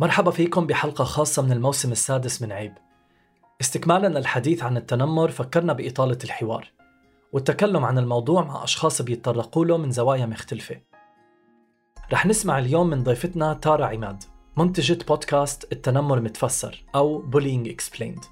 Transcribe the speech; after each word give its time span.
مرحبا 0.00 0.30
فيكم 0.30 0.66
بحلقة 0.66 1.04
خاصة 1.04 1.42
من 1.42 1.52
الموسم 1.52 1.92
السادس 1.92 2.42
من 2.42 2.52
عيب. 2.52 2.74
استكمالا 3.60 4.18
للحديث 4.18 4.62
عن 4.62 4.76
التنمر 4.76 5.30
فكرنا 5.30 5.72
بإطالة 5.72 6.18
الحوار 6.24 6.72
والتكلم 7.32 7.84
عن 7.84 7.98
الموضوع 7.98 8.44
مع 8.44 8.64
أشخاص 8.64 9.02
بيتطرقوا 9.02 9.64
له 9.64 9.76
من 9.76 9.90
زوايا 9.90 10.26
مختلفة. 10.26 10.80
رح 12.12 12.26
نسمع 12.26 12.58
اليوم 12.58 12.90
من 12.90 13.02
ضيفتنا 13.02 13.54
تارا 13.54 13.86
عماد 13.86 14.24
منتجة 14.56 14.98
بودكاست 15.08 15.72
التنمر 15.72 16.20
متفسر 16.20 16.84
أو 16.94 17.30
Bullying 17.30 17.68
Explained 17.68 18.26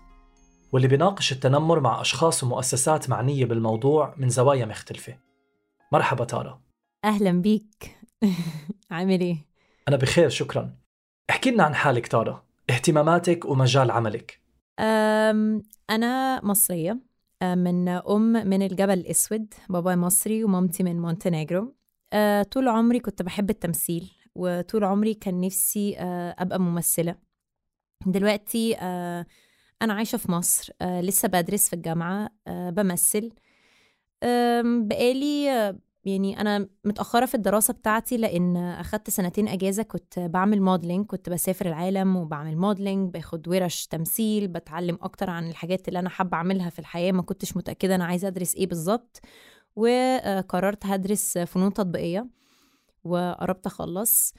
واللي 0.73 0.89
بيناقش 0.89 1.33
التنمر 1.33 1.81
مع 1.81 2.01
أشخاص 2.01 2.45
ومؤسسات 2.45 3.11
معنية 3.11 3.45
بالموضوع 3.45 4.15
من 4.17 4.29
زوايا 4.29 4.67
مختلفة. 4.67 5.19
مرحبا 5.93 6.25
تارا. 6.25 6.61
أهلا 7.05 7.43
بيك. 7.43 7.99
عامل 8.91 9.21
إيه؟ 9.21 9.47
أنا 9.89 9.97
بخير 9.97 10.29
شكرا. 10.29 10.86
احكي 11.31 11.51
لنا 11.51 11.63
عن 11.65 11.75
حالك 11.75 12.07
تارا. 12.07 12.45
اهتماماتك 12.71 13.45
ومجال 13.45 13.91
عملك. 13.91 14.41
أنا 15.91 16.45
مصرية. 16.45 17.01
من 17.43 17.89
أم 17.89 18.33
من 18.33 18.63
الجبل 18.63 18.99
الأسود. 18.99 19.55
باباي 19.69 19.97
مصري 19.97 20.45
ومامتي 20.45 20.83
من 20.83 21.01
مونتينيجرو 21.01 21.75
أه 22.13 22.43
طول 22.43 22.69
عمري 22.69 23.01
كنت 23.01 23.23
بحب 23.23 23.51
التمثيل 23.51 24.13
وطول 24.35 24.85
عمري 24.85 25.15
كان 25.15 25.41
نفسي 25.41 25.97
أه 25.99 26.37
أبقى 26.39 26.61
ممثلة. 26.61 27.17
دلوقتي 28.07 28.77
أه 28.77 29.27
أنا 29.83 29.95
عايشة 29.95 30.19
في 30.19 30.33
مصر. 30.33 30.73
لسه 30.83 31.29
بدرس 31.29 31.69
في 31.69 31.73
الجامعة 31.77 32.31
بمثل. 32.49 33.33
بقالي 34.65 35.75
يعني 36.07 36.41
أنا 36.41 36.69
متأخرة 36.85 37.27
في 37.27 37.35
الدراسة 37.35 37.75
بتاعتي 37.75 38.17
لأن 38.17 38.57
أخدت 38.57 39.11
سنتين 39.11 39.49
أجازة 39.49 39.83
كنت 39.83 40.19
بعمل 40.19 40.63
modeling 40.63 41.07
كنت 41.07 41.31
بسافر 41.31 41.67
العالم 41.67 42.17
وبعمل 42.17 42.57
modeling 42.57 43.13
باخد 43.13 43.49
ورش 43.49 43.87
تمثيل 43.87 44.49
بتعلم 44.49 44.99
أكتر 45.03 45.31
عن 45.31 45.49
الحاجات 45.49 45.89
اللي 45.89 45.99
أنا 45.99 46.09
حابة 46.09 46.37
أعملها 46.37 46.71
في 46.71 46.79
الحياة 46.79 47.13
ما 47.13 47.23
كنتش 47.23 47.57
متأكدة 47.57 47.95
أنا 47.95 48.05
عايزة 48.05 48.29
أدرس 48.29 48.55
إيه 48.55 48.67
بالظبط. 48.67 49.21
وقررت 49.77 50.87
هدرس 50.87 51.39
فنون 51.39 51.73
تطبيقية 51.73 52.27
وقربت 53.05 53.67
أخلص. 53.67 54.35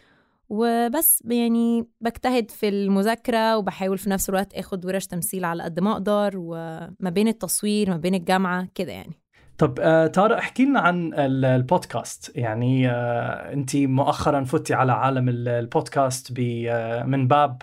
وبس 0.50 1.24
يعني 1.26 1.88
بجتهد 2.02 2.52
في 2.52 2.70
المذاكرة 2.70 3.58
وبحاول 3.58 3.98
في 3.98 4.10
نفس 4.10 4.30
الوقت 4.30 4.54
آخد 4.54 4.86
ورش 4.86 5.08
تمثيل 5.08 5.46
على 5.46 5.64
قد 5.64 5.80
ما 5.80 5.92
أقدر 5.92 6.32
وما 6.36 7.10
بين 7.10 7.28
التصوير 7.28 7.90
ما 7.90 7.98
بين 7.98 8.16
الجامعة 8.16 8.68
كده 8.76 8.92
يعني. 8.92 9.14
طب 9.58 9.80
آه 9.80 10.08
تارا 10.08 10.40
احكي 10.40 10.66
لنا 10.66 10.80
عن 10.80 11.14
البودكاست. 11.46 12.32
يعني 12.36 12.90
آه 12.90 13.54
انت 13.54 13.76
مؤخرا 13.76 14.44
فتي 14.44 14.74
على 14.74 14.92
عالم 14.92 15.30
البودكاست 15.30 16.34
آه 16.40 17.04
من 17.04 17.28
باب 17.28 17.62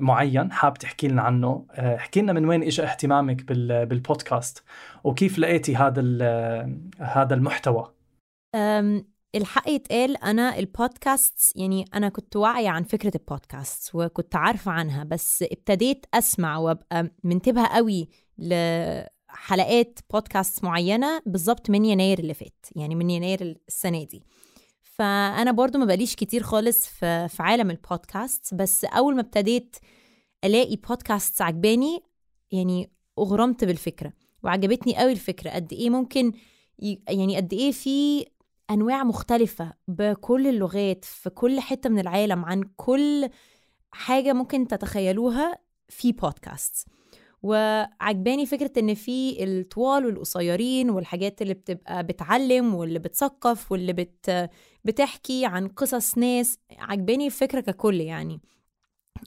معين 0.00 0.52
حاب 0.52 0.74
تحكي 0.74 1.08
لنا 1.08 1.22
عنه. 1.22 1.66
احكي 1.78 2.20
لنا 2.20 2.32
من 2.32 2.44
وين 2.44 2.62
اجى 2.62 2.82
اهتمامك 2.82 3.44
بالبودكاست 3.52 4.64
وكيف 5.04 5.38
لقيتي 5.38 5.76
هذا 5.76 6.02
هذا 7.00 7.34
المحتوى؟ 7.34 7.92
الحق 9.34 9.68
يتقال 9.68 10.24
أنا 10.24 10.58
البودكاست 10.58 11.56
يعني 11.56 11.84
أنا 11.94 12.08
كنت 12.08 12.36
واعية 12.36 12.68
عن 12.68 12.82
فكرة 12.82 13.12
البودكاست 13.14 13.90
وكنت 13.94 14.36
عارفة 14.36 14.72
عنها 14.72 15.04
بس 15.04 15.44
ابتديت 15.52 16.06
أسمع 16.14 16.56
وأبقى 16.56 17.10
منتبهة 17.24 17.66
قوي 17.66 18.08
لحلقات 19.32 19.98
بودكاست 20.12 20.64
معينة 20.64 21.22
بالظبط 21.26 21.70
من 21.70 21.84
يناير 21.84 22.18
اللي 22.18 22.34
فات 22.34 22.66
يعني 22.76 22.94
من 22.94 23.10
يناير 23.10 23.58
السنة 23.68 24.04
دي. 24.04 24.22
فأنا 24.82 25.52
برضو 25.52 25.78
ما 25.78 25.84
بقاليش 25.84 26.14
كتير 26.14 26.42
خالص 26.42 26.86
في, 26.86 27.28
في 27.28 27.42
عالم 27.42 27.70
البودكاست 27.70 28.54
بس 28.54 28.84
أول 28.84 29.14
ما 29.14 29.20
ابتديت 29.20 29.76
ألاقي 30.44 30.76
بودكاست 30.76 31.42
عجباني 31.42 32.02
يعني 32.52 32.90
اغرمت 33.18 33.64
بالفكرة 33.64 34.12
وعجبتني 34.42 34.96
قوي 34.96 35.12
الفكرة. 35.12 35.50
قد 35.50 35.72
إيه 35.72 35.90
ممكن 35.90 36.32
يعني 37.08 37.36
قد 37.36 37.52
إيه 37.52 37.72
في 37.72 38.26
أنواع 38.70 39.04
مختلفة 39.04 39.72
بكل 39.88 40.46
اللغات 40.46 41.04
في 41.04 41.30
كل 41.30 41.60
حتة 41.60 41.90
من 41.90 41.98
العالم 41.98 42.44
عن 42.44 42.62
كل 42.76 43.28
حاجة 43.92 44.32
ممكن 44.32 44.68
تتخيلوها 44.68 45.58
في 45.88 46.12
بودكاست 46.12 46.88
وعجباني 47.42 48.46
فكرة 48.46 48.72
إن 48.78 48.94
في 48.94 49.44
الطوال 49.44 50.06
والقصيرين 50.06 50.90
والحاجات 50.90 51.42
اللي 51.42 51.54
بتبقى 51.54 52.04
بتعلم 52.04 52.74
واللي 52.74 52.98
بتثقف 52.98 53.72
واللي 53.72 53.92
بت 53.92 54.50
بتحكي 54.84 55.46
عن 55.46 55.68
قصص 55.68 56.18
ناس 56.18 56.58
عجباني 56.78 57.26
الفكرة 57.26 57.60
ككل 57.60 58.00
يعني. 58.00 58.40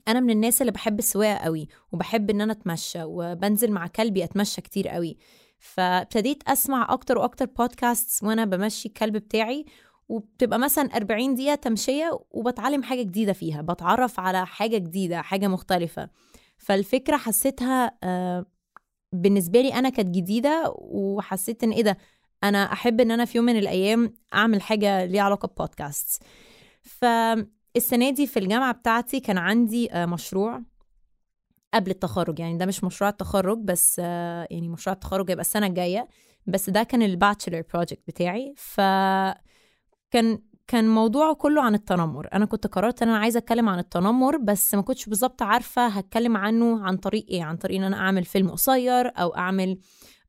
أنا 0.08 0.20
من 0.20 0.30
الناس 0.30 0.62
اللي 0.62 0.72
بحب 0.72 1.00
السواقة 1.00 1.36
قوي 1.38 1.68
وبحب 1.92 2.30
إن 2.30 2.42
أنا 2.42 2.52
أتمشى 2.54 3.04
وبنزل 3.04 3.72
مع 3.72 3.88
كلبي 3.88 4.24
أتمشى 4.24 4.62
كتير 4.62 4.88
قوي. 4.88 5.18
فابتديت 5.60 6.44
أسمع 6.50 6.88
أكتر 6.94 7.18
وأكتر 7.18 7.46
بودكاست 7.46 8.24
وأنا 8.24 8.46
بمشي 8.46 8.88
الكلب 8.88 9.18
بتاعي 9.18 9.66
وبتبقى 10.10 10.60
مثلا 10.60 10.86
40 10.96 11.36
دقيقة 11.36 11.56
تمشية 11.56 12.20
وبتعلم 12.32 12.84
حاجة 12.84 13.02
جديدة 13.02 13.34
فيها 13.34 13.62
بتعرف 13.62 14.20
على 14.20 14.46
حاجة 14.46 14.78
جديدة 14.78 15.22
حاجة 15.22 15.48
مختلفة. 15.48 16.10
فالفكرة 16.62 17.18
حسيتها 17.18 17.98
بالنسبة 19.14 19.62
لي 19.62 19.74
أنا 19.74 19.90
كانت 19.90 20.10
جديدة 20.16 20.74
وحسيت 20.78 21.64
إن 21.64 21.72
إيه 21.72 21.84
ده 21.84 21.98
أنا 22.44 22.74
أحب 22.74 23.02
إن 23.02 23.12
أنا 23.12 23.26
في 23.26 23.38
يوم 23.38 23.46
من 23.46 23.58
الأيام 23.58 24.14
أعمل 24.34 24.62
حاجة 24.62 25.06
ليها 25.06 25.22
علاقة 25.22 25.48
ببودكاست 25.48 26.24
فالسنة 26.82 28.10
دي 28.10 28.28
في 28.28 28.40
الجامعة 28.40 28.74
بتاعتي 28.74 29.20
كان 29.20 29.38
عندي 29.38 29.90
مشروع 29.94 30.62
قبل 31.74 31.92
التخرج. 31.92 32.40
يعني 32.40 32.58
ده 32.58 32.66
مش 32.66 32.84
مشروع 32.84 33.10
التخرج 33.10 33.58
بس 33.58 34.00
يعني 34.00 34.70
مشروع 34.70 34.94
التخرج 34.94 35.32
هيبقى 35.32 35.42
السنة 35.42 35.68
الجاية 35.68 36.08
بس 36.48 36.70
ده 36.70 36.84
كان 36.84 37.02
ال 37.02 37.09
bachelor 37.09 37.64
project 37.74 38.02
بتاعي. 38.08 38.54
ف 38.58 38.82
كان 40.72 40.90
موضوعه 40.90 41.34
كله 41.34 41.62
عن 41.62 41.76
التنمر. 41.76 42.28
أنا 42.34 42.46
كنت 42.46 42.68
قررت 42.68 43.02
إن 43.02 43.10
أنا 43.10 43.18
عايزة 43.18 43.38
أتكلم 43.38 43.70
عن 43.70 43.80
التنمر 43.80 44.38
بس 44.38 44.76
ما 44.76 44.82
كنتش 44.82 45.10
بالظبط 45.10 45.42
عارفة 45.42 45.88
هتكلم 45.88 46.38
عنه 46.38 46.84
عن 46.86 46.98
طريق 46.98 47.26
إيه. 47.30 47.44
عن 47.44 47.58
طريق 47.58 47.78
إن 47.78 47.84
أنا 47.84 47.98
أعمل 47.98 48.26
فيلم 48.26 48.50
قصير 48.50 49.12
أو 49.18 49.36
أعمل 49.36 49.78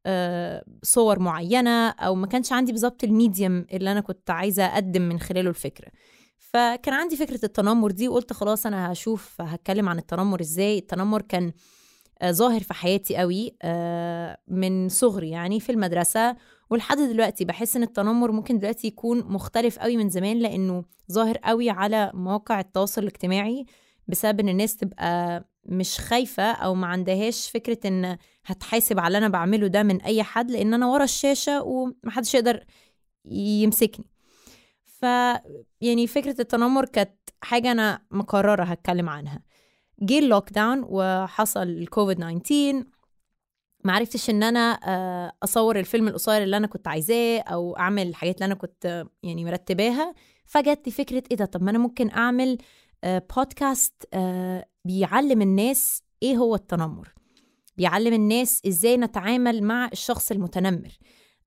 آه 0.06 0.64
صور 0.82 1.18
معينة 1.18 1.88
أو 1.88 2.14
ما 2.14 2.26
كانش 2.26 2.52
عندي 2.52 2.72
بالظبط 2.72 3.04
الميديم 3.04 3.66
اللي 3.72 3.92
أنا 3.92 4.00
كنت 4.00 4.30
عايزة 4.30 4.64
أقدم 4.64 5.02
من 5.02 5.20
خلاله 5.20 5.50
الفكرة 5.50 5.88
فكان 6.38 6.94
عندي 6.94 7.16
فكرة 7.16 7.44
التنمر 7.44 7.90
دي 7.90 8.08
وقلت 8.08 8.32
خلاص 8.32 8.66
أنا 8.66 8.92
هشوف 8.92 9.40
هتكلم 9.40 9.88
عن 9.88 9.98
التنمر 9.98 10.40
إزاي. 10.40 10.78
التنمر 10.78 11.22
كان 11.22 11.52
آه 12.22 12.30
ظاهر 12.30 12.60
في 12.60 12.74
حياتي 12.74 13.16
قوي 13.16 13.56
آه 13.62 14.38
من 14.48 14.88
صغري 14.88 15.30
يعني 15.30 15.60
في 15.60 15.72
المدرسة. 15.72 16.36
ولحد 16.72 16.96
دلوقتي 16.98 17.44
بحس 17.44 17.76
إن 17.76 17.82
التنمر 17.82 18.32
ممكن 18.32 18.58
دلوقتي 18.58 18.86
يكون 18.86 19.18
مختلف 19.18 19.78
قوي 19.78 19.96
من 19.96 20.08
زمان 20.08 20.38
لأنه 20.38 20.84
ظاهر 21.12 21.36
قوي 21.36 21.70
على 21.70 22.10
مواقع 22.14 22.60
التواصل 22.60 23.02
الاجتماعي 23.02 23.64
بسبب 24.08 24.40
إن 24.40 24.48
الناس 24.48 24.76
تبقى 24.76 25.44
مش 25.66 25.98
خايفة 26.00 26.42
أو 26.52 26.74
ما 26.74 26.86
عندهاش 26.86 27.50
فكرة 27.50 27.78
إن 27.88 28.16
هتحاسب 28.46 28.98
على 28.98 29.06
اللي 29.06 29.18
أنا 29.18 29.28
بعمله 29.28 29.66
ده 29.66 29.82
من 29.82 30.02
أي 30.02 30.22
حد 30.22 30.50
لأن 30.50 30.74
أنا 30.74 30.86
ورا 30.86 31.04
الشاشة 31.04 31.62
ومحدش 31.62 32.34
يقدر 32.34 32.64
يمسكني. 33.24 34.06
ف 34.84 35.02
يعني 35.80 36.06
فكرة 36.06 36.40
التنمر 36.40 36.84
كانت 36.84 37.14
حاجة 37.42 37.72
أنا 37.72 38.02
مقررة 38.10 38.64
هتكلم 38.64 39.08
عنها. 39.08 39.42
جه 40.02 40.18
اللوك 40.18 40.52
داون 40.52 40.84
وحصل 40.88 41.62
الكوفيد 41.62 42.40
19 42.42 42.84
ما 43.84 43.92
عرفتش 43.92 44.30
إن 44.30 44.42
أنا 44.42 44.72
أصور 45.42 45.78
الفيلم 45.78 46.08
القصير 46.08 46.42
اللي 46.42 46.56
أنا 46.56 46.66
كنت 46.66 46.88
عايزاه 46.88 47.40
أو 47.40 47.76
أعمل 47.76 48.08
الحاجات 48.08 48.34
اللي 48.34 48.44
أنا 48.46 48.54
كنت 48.54 49.06
يعني 49.22 49.44
مرتباها. 49.44 50.14
فجت 50.46 50.88
فكرة 50.88 51.22
إيه 51.30 51.36
ده؟ 51.36 51.44
طب 51.44 51.62
ما 51.62 51.70
أنا 51.70 51.78
ممكن 51.78 52.10
أعمل 52.10 52.58
بودكاست 53.04 54.08
بيعلم 54.84 55.42
الناس 55.42 56.02
إيه 56.22 56.36
هو 56.36 56.54
التنمر. 56.54 57.14
بيعلم 57.76 58.14
الناس 58.14 58.62
إزاي 58.66 58.96
نتعامل 58.96 59.62
مع 59.62 59.88
الشخص 59.92 60.30
المتنمر. 60.30 60.98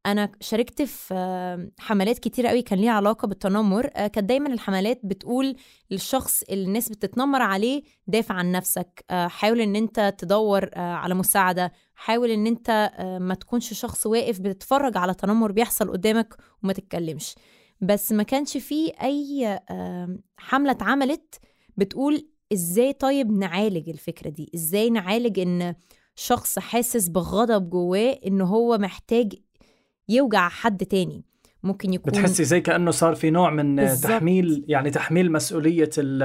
أنا 0.06 0.32
شاركت 0.42 0.82
في 0.82 1.72
حملات 1.80 2.20
كتير 2.20 2.48
قوي 2.48 2.62
كان 2.62 2.80
ليها 2.80 2.92
علاقة 2.92 3.28
بالتنمر. 3.28 3.88
كانت 3.88 4.20
دايما 4.20 4.54
الحملات 4.54 5.00
بتقول 5.04 5.56
للشخص 5.92 6.44
اللي 6.44 6.66
الناس 6.66 6.90
بتتنمر 6.90 7.42
عليه 7.42 7.84
دافع 8.08 8.36
عن 8.36 8.52
نفسك. 8.52 9.06
حاول 9.12 9.62
إن 9.62 9.76
أنت 9.76 10.16
تدور 10.18 10.70
على 10.78 11.14
مساعدة. 11.14 11.72
حاول 11.96 12.32
إن 12.32 12.48
أنت 12.48 12.92
ما 13.22 13.34
تكونش 13.34 13.74
شخص 13.74 14.06
واقف 14.06 14.40
بتتفرج 14.40 14.98
على 14.98 15.14
تنمر 15.14 15.52
بيحصل 15.52 15.92
قدامك 15.92 16.36
وما 16.64 16.74
تتكلمش. 16.74 17.36
بس 17.82 18.12
ما 18.12 18.24
كانش 18.24 18.58
فيه 18.58 18.92
أي 19.02 19.60
حملة 20.38 20.72
اتعملت 20.72 21.36
بتقول 21.78 22.28
إزاي 22.54 22.94
طيب 22.94 23.32
نعالج 23.32 23.90
الفكرة 23.90 24.30
دي؟ 24.30 24.52
إزاي 24.56 24.90
نعالج 24.90 25.40
إن 25.40 25.76
شخص 26.16 26.60
حاسس 26.60 27.08
بغضب 27.08 27.70
جواه 27.70 28.20
إن 28.28 28.42
هو 28.42 28.78
محتاج 28.78 29.34
يوجع 30.10 30.50
حد 30.50 30.86
تاني. 30.86 31.24
ممكن 31.66 31.94
يكون 31.94 32.12
بتحسي 32.12 32.44
زي 32.44 32.62
كأنه 32.62 32.92
صار 32.92 33.16
في 33.16 33.30
نوع 33.30 33.50
من 33.50 33.76
بالزبط. 33.76 34.12
تحميل 34.12 34.66
يعني 34.68 34.90
تحميل 34.92 35.32
مسؤولية 35.32 35.90
ال- 35.98 36.24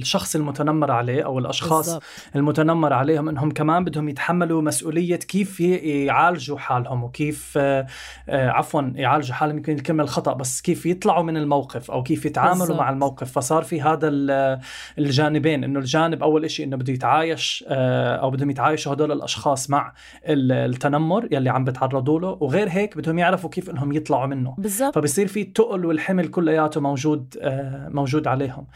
الشخص 0.00 0.34
المتنمر 0.36 0.90
عليه 0.90 1.22
أو 1.24 1.38
الأشخاص 1.38 1.84
بالزبط. 1.86 2.02
المتنمر 2.36 2.92
عليهم 2.92 3.28
إنهم 3.28 3.50
كمان 3.50 3.84
بدهم 3.84 4.08
يتحملوا 4.08 4.62
مسؤولية 4.62 5.16
كيف 5.16 5.60
يعالجوا 5.60 6.58
حالهم 6.58 7.04
وكيف 7.04 7.54
آه، 7.56 7.86
آه، 8.28 8.48
عفوا 8.50 8.82
يعالجوا 8.94 9.34
حالهم 9.34 9.56
يمكن 9.56 9.72
الكلمة 9.74 10.02
الخطأ 10.02 10.32
بس 10.32 10.60
كيف 10.60 10.86
يطلعوا 10.86 11.22
من 11.22 11.36
الموقف 11.36 11.90
أو 11.90 12.02
كيف 12.02 12.26
يتعاملوا 12.26 12.58
بالضبط. 12.58 12.78
مع 12.78 12.90
الموقف 12.90 13.32
فصار 13.32 13.62
في 13.62 13.82
هذا 13.82 14.08
ال- 14.08 14.60
الجانبين 14.98 15.64
إنه 15.64 15.78
الجانب 15.78 16.22
أول 16.22 16.50
شيء 16.50 16.66
إنه 16.66 16.76
بده 16.76 16.92
يتعايش 16.92 17.64
آه، 17.68 18.16
أو 18.16 18.30
بدهم 18.30 18.50
يتعايشوا 18.50 18.92
هدول 18.92 19.12
الأشخاص 19.12 19.70
مع 19.70 19.92
ال- 20.26 20.52
التنمر 20.52 21.28
يلي 21.32 21.50
عم 21.50 21.64
بتعرضوا 21.64 22.20
له 22.20 22.36
وغير 22.40 22.68
هيك 22.68 22.96
بدهم 22.96 23.18
يعرفوا 23.18 23.50
كيف 23.50 23.70
إنهم 23.70 23.92
يطلعوا 23.92 24.26
منه 24.26 24.54
بالظبط 24.78 24.94
فبصير 24.94 25.26
في 25.26 25.40
التقل 25.40 25.86
والحمل 25.86 26.28
كلياته 26.28 26.80
موجود 26.80 27.36
آه، 27.40 27.88
موجود 27.88 28.26
عليهم. 28.26 28.66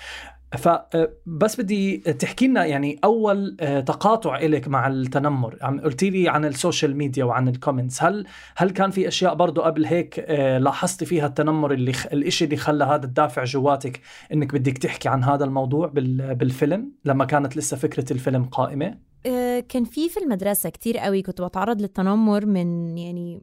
فبس 0.59 1.61
بدي 1.61 1.97
تحكي 1.97 2.47
لنا 2.47 2.65
يعني 2.65 2.99
أول 3.05 3.57
آه، 3.61 3.81
تقاطع 3.81 4.39
إلك 4.39 4.69
مع 4.69 4.87
التنمر. 4.87 5.57
عم 5.63 5.81
قلتي 5.81 6.11
لي 6.11 6.29
عن 6.29 6.45
ال 6.45 6.52
social 6.52 6.97
media 6.97 7.25
وعن 7.25 7.49
ال 7.49 7.55
comments 7.55 8.03
هل 8.03 8.27
هل 8.57 8.71
كان 8.71 8.91
في 8.91 9.09
أشياء 9.09 9.35
برضو 9.35 9.61
قبل 9.61 9.85
هيك 9.85 10.19
آه، 10.19 10.59
لاحظتي 10.59 11.05
فيها 11.05 11.27
التنمر 11.27 11.73
اللي 11.73 11.93
خ... 11.93 12.07
الإشي 12.07 12.45
اللي 12.45 12.57
خلى 12.57 12.85
هذا 12.85 13.05
الدافع 13.05 13.45
جواتك 13.45 14.01
إنك 14.33 14.55
بدك 14.55 14.79
تحكي 14.79 15.09
عن 15.09 15.25
هذا 15.25 15.45
الموضوع 15.45 15.87
بال... 15.87 16.35
بالفيلم 16.35 16.93
لما 17.05 17.25
كانت 17.25 17.57
لسه 17.57 17.77
فكرة 17.77 18.13
الفيلم 18.13 18.45
قائمة؟ 18.45 18.99
آه، 19.27 19.61
كان 19.61 19.85
في 19.85 20.09
في 20.09 20.21
المدرسة 20.21 20.71
كتير 20.71 20.99
قوي 20.99 21.23
كنت 21.23 21.41
بتعرض 21.43 21.81
للتنمر 21.81 22.47
من 22.47 22.99
يعني 22.99 23.43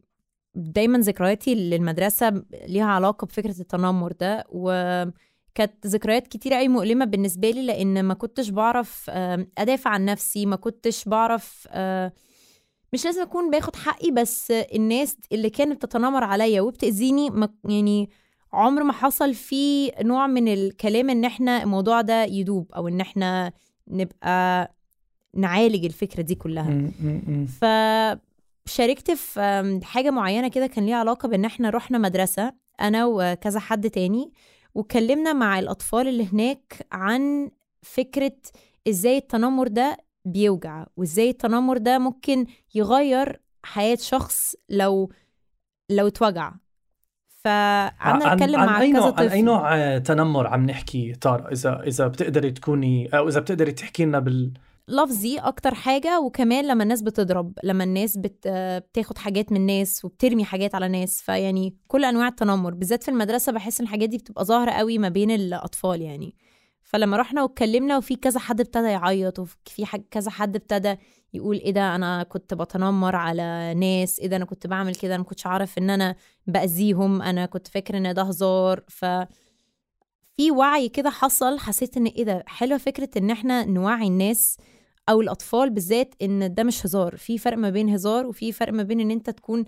دايما 0.56 0.98
ذكرياتي 0.98 1.54
للمدرسة 1.54 2.42
ليها 2.68 2.84
علاقة 2.84 3.26
بفكرة 3.26 3.60
التنمر 3.60 4.12
ده 4.12 4.44
وكانت 4.48 5.86
ذكريات 5.86 6.26
كتير 6.28 6.54
قوي 6.54 6.68
مؤلمة 6.68 7.04
بالنسبة 7.04 7.50
لي 7.50 7.66
لأن 7.66 8.02
ما 8.02 8.14
كنتش 8.14 8.48
بعرف 8.50 9.10
أدافع 9.58 9.90
عن 9.90 10.04
نفسي 10.04 10.46
ما 10.46 10.56
كنتش 10.56 11.04
بعرف 11.04 11.68
آه، 11.70 12.12
مش 12.92 13.04
لازم 13.04 13.22
أكون 13.22 13.50
باخد 13.50 13.76
حقي 13.76 14.10
بس 14.10 14.50
الناس 14.50 15.16
اللي 15.32 15.50
كانت 15.50 15.84
بتتنمر 15.84 16.24
عليا 16.24 16.60
وبتأذيني 16.60 17.48
يعني 17.68 18.10
عمر 18.52 18.82
ما 18.82 18.92
حصل 18.92 19.34
فيه 19.34 19.92
نوع 20.02 20.26
من 20.26 20.48
الكلام 20.48 21.10
إن 21.10 21.24
إحنا 21.24 21.62
الموضوع 21.62 22.00
ده 22.00 22.24
يدوب 22.24 22.72
أو 22.72 22.88
إن 22.88 23.00
إحنا 23.00 23.52
نبقى 23.88 24.72
نعالج 25.34 25.84
الفكرة 25.84 26.22
دي 26.22 26.34
كلها. 26.34 26.70
فشاركت 28.66 29.10
في 29.10 29.40
آم، 29.40 29.80
حاجة 29.82 30.10
معينة 30.10 30.48
كده 30.48 30.66
كان 30.66 30.86
ليها 30.86 30.96
علاقة 30.96 31.28
بإن 31.28 31.44
إحنا 31.44 31.70
رحنا 31.70 31.98
مدرسة 31.98 32.52
أنا 32.80 33.06
وكذا 33.06 33.60
حد 33.60 33.90
تاني 33.90 34.32
واتكلمنا 34.74 35.32
مع 35.32 35.58
الأطفال 35.58 36.08
اللي 36.08 36.26
هناك 36.32 36.86
عن 36.92 37.50
فكرة 37.82 38.32
إزاي 38.88 39.16
التنمر 39.16 39.68
ده 39.68 39.96
بيوجع 40.24 40.86
وإزاي 40.96 41.30
التنمر 41.30 41.78
ده 41.78 41.98
ممكن 41.98 42.46
يغير 42.74 43.40
حياة 43.64 43.98
شخص 44.00 44.54
لو 44.68 45.12
لو 45.90 46.06
اتوجع. 46.06 46.52
فقعدنا 47.44 48.26
عن, 48.26 48.36
نتكلم 48.36 48.60
عن 48.60 48.66
مع 48.66 48.78
كذا 48.78 48.88
نوع 48.90 49.14
عن 49.20 49.28
أي 49.28 49.42
نوع 49.42 49.76
آه، 49.76 49.98
تنمر 49.98 50.46
عم 50.46 50.66
نحكي 50.66 51.12
تارا 51.12 51.52
إذا 51.52 51.82
إذا 51.86 52.06
بتقدري 52.08 52.50
تكوني 52.50 53.08
أو 53.08 53.28
إذا 53.28 53.40
بتقدري 53.40 53.72
تحكي 53.72 54.04
لنا 54.04 54.18
بال 54.18 54.52
لفظي 54.88 55.38
أكتر 55.38 55.74
حاجة 55.74 56.20
وكمان 56.20 56.64
لما 56.66 56.82
الناس 56.82 57.02
بتضرب 57.02 57.52
لما 57.64 57.84
الناس 57.84 58.16
بت... 58.16 58.48
بتاخد 58.90 59.18
حاجات 59.18 59.52
من 59.52 59.66
ناس 59.66 60.04
وبترمي 60.04 60.44
حاجات 60.44 60.74
على 60.74 60.88
ناس 60.88 61.22
فيعني 61.22 61.76
كل 61.88 62.04
أنواع 62.04 62.28
التنمر 62.28 62.74
بالذات 62.74 63.02
في 63.02 63.10
المدرسة 63.10 63.52
بحس 63.52 63.80
إن 63.80 63.86
الحاجات 63.86 64.08
دي 64.08 64.18
بتبقى 64.18 64.44
ظاهرة 64.44 64.70
قوي 64.70 64.98
ما 64.98 65.08
بين 65.08 65.30
الأطفال 65.30 66.02
يعني. 66.02 66.34
فلما 66.82 67.16
رحنا 67.16 67.42
واتكلمنا 67.42 67.96
وفي 67.96 68.16
كذا 68.16 68.40
حد 68.40 68.60
ابتدى 68.60 68.86
يعيط 68.86 69.38
وفي 69.38 69.86
حاج... 69.86 70.02
كذا 70.10 70.30
حد 70.30 70.56
ابتدى 70.56 70.96
يقول 71.34 71.56
إيه 71.56 71.70
ده 71.70 71.94
أنا 71.94 72.22
كنت 72.22 72.54
بتنمر 72.54 73.16
على 73.16 73.74
ناس 73.74 74.20
إيه 74.20 74.26
ده 74.26 74.36
أنا 74.36 74.44
كنت 74.44 74.66
بعمل 74.66 74.94
كده 74.94 75.14
أنا 75.14 75.24
كنتش 75.24 75.46
عارف 75.46 75.78
إن 75.78 75.90
أنا 75.90 76.16
بأذيهم 76.46 77.22
أنا 77.22 77.46
كنت 77.46 77.68
فاكر 77.68 77.96
إن 77.96 78.14
ده 78.14 78.22
هزار. 78.22 78.82
ف 78.88 79.04
في 80.36 80.50
وعي 80.50 80.88
كده 80.88 81.10
حصل 81.10 81.58
حسيت 81.58 81.96
إن 81.96 82.06
إيه 82.06 82.24
ده 82.24 82.44
حلوة 82.46 82.78
فكرة 82.78 83.08
إن 83.16 83.30
إحنا 83.30 83.64
نوعي 83.64 84.06
الناس 84.06 84.56
أو 85.08 85.20
الأطفال 85.20 85.70
بالذات 85.70 86.14
إن 86.22 86.54
ده 86.54 86.62
مش 86.64 86.86
هزار. 86.86 87.16
في 87.16 87.38
فرق 87.38 87.56
ما 87.58 87.70
بين 87.70 87.88
هزار 87.88 88.26
وفي 88.26 88.52
فرق 88.52 88.72
ما 88.72 88.82
بين 88.82 89.00
إن 89.00 89.10
أنت 89.10 89.30
تكون 89.30 89.64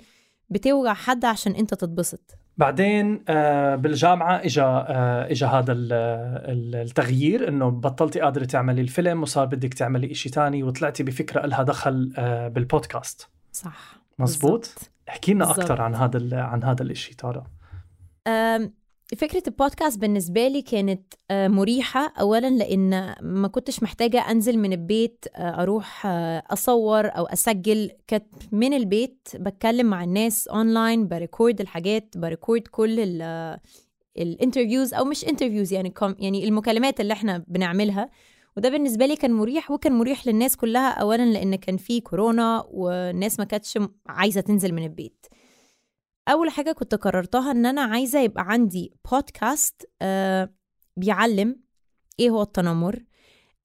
بتوجع 0.51 0.95
حد 0.95 1.25
عشان 1.25 1.53
أنت 1.55 1.75
تتبسط. 1.75 2.35
بعدين 2.57 3.25
آه، 3.29 3.77
بالجامعة 3.77 4.37
اجى 4.45 4.61
آه، 4.63 5.31
اجى 5.31 5.45
هذا 5.45 5.73
ال- 5.73 5.93
ال- 6.53 6.75
التغيير 6.75 7.49
إنه 7.49 7.69
بطلتي 7.69 8.21
قادرة 8.21 8.45
تعملي 8.45 8.81
الفيلم 8.81 9.23
وصار 9.23 9.47
بدك 9.47 9.75
تعملي 9.75 10.11
إشي 10.13 10.31
تاني 10.31 10.63
وطلعتي 10.63 11.03
بفكرة 11.03 11.47
لها 11.47 11.63
دخل 11.63 12.13
آه، 12.19 12.49
بالبودكاست. 12.49 13.29
صح. 13.53 13.97
مزبوط. 14.19 14.75
احكي 15.09 15.35
لنا. 15.35 15.51
أكثر 15.51 15.83
عن 15.83 15.95
هذا 15.95 16.41
عن 16.41 16.65
هذا 16.65 16.83
الإشي 16.83 17.15
تارا. 17.17 17.47
فكرة 19.17 19.43
البودكاست 19.47 19.99
بالنسبة 19.99 20.49
لي 20.49 20.63
كانت 20.63 21.15
آه، 21.31 21.49
مريحة 21.49 22.13
أولا 22.21 22.51
لأن 22.51 23.15
ما 23.23 23.49
كنتش 23.49 23.83
محتاجة 23.83 24.31
أنزل 24.31 24.59
من 24.59 24.73
البيت 24.73 25.25
آه، 25.37 25.63
أروح 25.63 26.07
آه، 26.07 26.43
أصور 26.51 27.07
أو 27.07 27.27
أسجل. 27.27 27.91
كانت 28.07 28.27
من 28.53 28.75
البيت 28.75 29.29
بتكلم 29.35 29.87
مع 29.87 30.05
الناس 30.05 30.49
online 30.49 31.09
ب 31.09 31.16
record 31.16 31.61
الحاجات 31.61 32.15
ب 32.19 32.25
record 32.25 32.63
كل 32.69 33.01
ال- 33.01 33.59
ال 34.19 34.26
interviews 34.26 34.95
أو 34.95 35.05
مش 35.05 35.25
interviews 35.29 35.73
يعني 35.73 35.95
يعني 36.19 36.45
المكالمات 36.49 37.01
اللي 37.01 37.13
إحنا 37.13 37.45
بنعملها. 37.49 38.11
وده 38.57 38.69
بالنسبة 38.69 39.07
لي 39.07 39.17
كان 39.17 39.33
مريح 39.33 39.71
وكان 39.71 39.93
مريح 39.93 40.27
للناس 40.27 40.57
كلها 40.57 40.91
أولا 40.91 41.23
لأن 41.23 41.55
كان 41.55 41.77
في 41.77 42.01
كورونا 42.01 42.65
والناس 42.71 43.39
ما 43.39 43.45
كانتش 43.45 43.79
عايزة 44.07 44.41
تنزل 44.41 44.73
من 44.75 44.83
البيت. 44.85 45.27
أول 46.29 46.51
حاجة 46.51 46.73
كنت 46.73 46.95
قررتها 46.95 47.51
إن 47.51 47.67
أنا 47.67 47.81
عايزة 47.83 48.21
يبقى 48.21 48.45
عندي 48.49 48.93
بودكاست 49.13 49.91
آه 50.03 50.55
بيعلم 50.97 51.61
إيه 52.21 52.31
هو 52.31 52.43
التنمر 52.43 53.05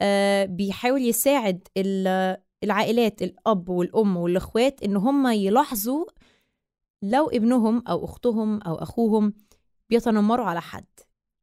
آه 0.02 0.46
بيحاول 0.46 1.02
يساعد 1.02 1.68
ال- 1.78 2.38
العائلات 2.64 3.22
الأب 3.22 3.70
والأم 3.70 4.18
والإخوات 4.18 4.84
إن 4.84 4.96
هم 4.96 5.28
يلاحظوا 5.28 6.06
لو 7.04 7.30
ابنهم 7.30 7.84
أو 7.88 8.06
أختهم 8.06 8.62
أو 8.62 8.76
أخوهم 8.76 9.34
بيتنمروا 9.90 10.46
على 10.46 10.62
حد. 10.62 10.86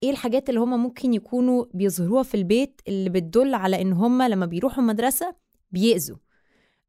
إيه 0.02 0.10
الحاجات 0.10 0.48
اللي 0.48 0.60
هم 0.60 0.82
ممكن 0.82 1.14
يكونوا 1.14 1.64
بيظهروها 1.74 2.22
في 2.22 2.34
البيت 2.34 2.80
اللي 2.88 3.10
بتدل 3.10 3.54
على 3.54 3.80
إن 3.82 3.92
هم 3.92 4.22
لما 4.22 4.46
بيروحوا 4.46 4.82
مدرسه 4.84 5.34
بيأذوا 5.70 6.16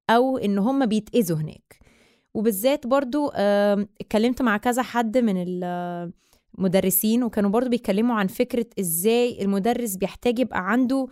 أو 0.09 0.37
إن 0.37 0.57
هم 0.57 0.85
بيتأذوا 0.85 1.37
هناك؟ 1.37 1.80
وبالذات 2.33 2.87
برضو 2.87 3.27
اتكلمت 4.01 4.41
مع 4.41 4.57
كذا 4.57 4.81
حد 4.81 5.17
من 5.17 5.63
المدرسين 6.57 7.23
وكانوا 7.23 7.49
برضو 7.49 7.69
بيتكلموا 7.69 8.15
عن 8.15 8.27
فكرة 8.27 8.65
إزاي 8.79 9.41
المدرس 9.41 9.95
بيحتاج 9.95 10.39
يبقى 10.39 10.71
عنده 10.71 11.07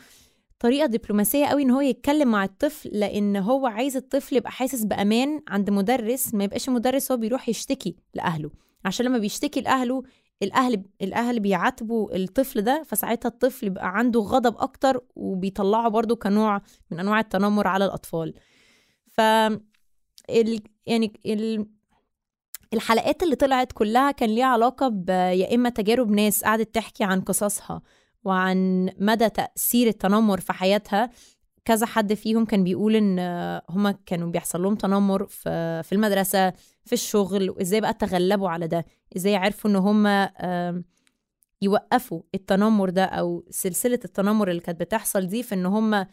طريقة 0.59 0.85
دبلوماسية 0.85 1.45
قوي 1.45 1.63
إن 1.63 1.71
هو 1.71 1.81
يتكلم 1.81 2.31
مع 2.31 2.43
الطفل 2.43 2.89
لأن 2.93 3.35
هو 3.37 3.67
عايز 3.67 3.95
الطفل 3.97 4.35
يبقى 4.35 4.51
حاسس 4.51 4.83
بأمان 4.83 5.41
عند 5.47 5.69
مدرس 5.69 6.33
ما 6.33 6.43
يبقاش 6.43 6.69
مدرس 6.69 7.11
هو 7.11 7.17
بيروح 7.17 7.49
يشتكي 7.49 7.95
لأهله 8.13 8.51
عشان 8.85 9.05
لما 9.05 9.17
بيشتكي 9.17 9.61
لأهله 9.61 10.03
الأهل 10.43 10.83
الأهل 11.01 11.39
بيعاتبوا 11.39 12.15
الطفل 12.15 12.61
ده 12.61 12.83
فساعتها 12.85 13.29
الطفل 13.29 13.67
يبقى 13.67 13.97
عنده 13.97 14.19
غضب 14.19 14.55
أكتر 14.57 15.01
وبيطلعه 15.15 15.89
برضو 15.89 16.15
كنوع 16.15 16.61
من 16.91 16.99
أنواع 16.99 17.19
التنمر 17.19 17.67
على 17.67 17.85
الأطفال 17.85 18.33
ف. 19.07 19.21
يعني 20.89 21.13
ال... 21.25 21.65
الحلقات 22.73 23.23
اللي 23.23 23.35
طلعت 23.35 23.71
كلها 23.71 24.11
كان 24.11 24.29
ليها 24.29 24.45
علاقة. 24.45 24.93
يا 25.11 25.55
إما 25.55 25.69
تجارب 25.69 26.11
ناس 26.11 26.43
قعدت 26.43 26.75
تحكي 26.75 27.03
عن 27.03 27.21
قصصها 27.21 27.81
وعن 28.23 28.89
مدى 28.99 29.29
تأثير 29.29 29.87
التنمر 29.87 30.39
في 30.39 30.53
حياتها 30.53 31.09
كذا 31.65 31.85
حد 31.85 32.13
فيهم 32.13 32.45
كان 32.45 32.63
بيقول 32.63 32.95
إن 32.95 33.19
هما 33.69 33.91
كانوا 34.05 34.31
بيحصل 34.31 34.63
لهم 34.63 34.75
تنمر 34.75 35.25
في 35.25 35.83
في 35.83 35.91
المدرسة 35.95 36.49
في 36.85 36.93
الشغل 36.93 37.49
وإزاي 37.49 37.81
بقى 37.81 37.93
تغلبوا 37.93 38.49
على 38.49 38.67
ده 38.67 38.85
إزاي 39.17 39.35
عرفوا 39.35 39.69
إن 39.69 39.75
هما 39.75 40.31
يوقفوا 41.61 42.21
التنمر 42.35 42.89
ده 42.89 43.03
أو 43.05 43.45
سلسلة 43.49 43.99
التنمر 44.05 44.49
اللي 44.49 44.61
كانت 44.61 44.79
بتحصل 44.79 45.27
دي 45.27 45.43
في 45.43 45.55
إن 45.55 45.65
هما 45.65 46.07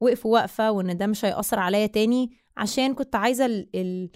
وقفوا 0.00 0.32
وقفة 0.38 0.70
وإن 0.70 0.96
ده 0.96 1.06
مش 1.06 1.24
هيأثر 1.24 1.58
عليا 1.58 1.86
تاني 1.86 2.30
عشان 2.56 2.94
كنت 2.94 3.14
عايزة 3.16 3.46
ال- 3.46 3.68
ال- 3.74 4.10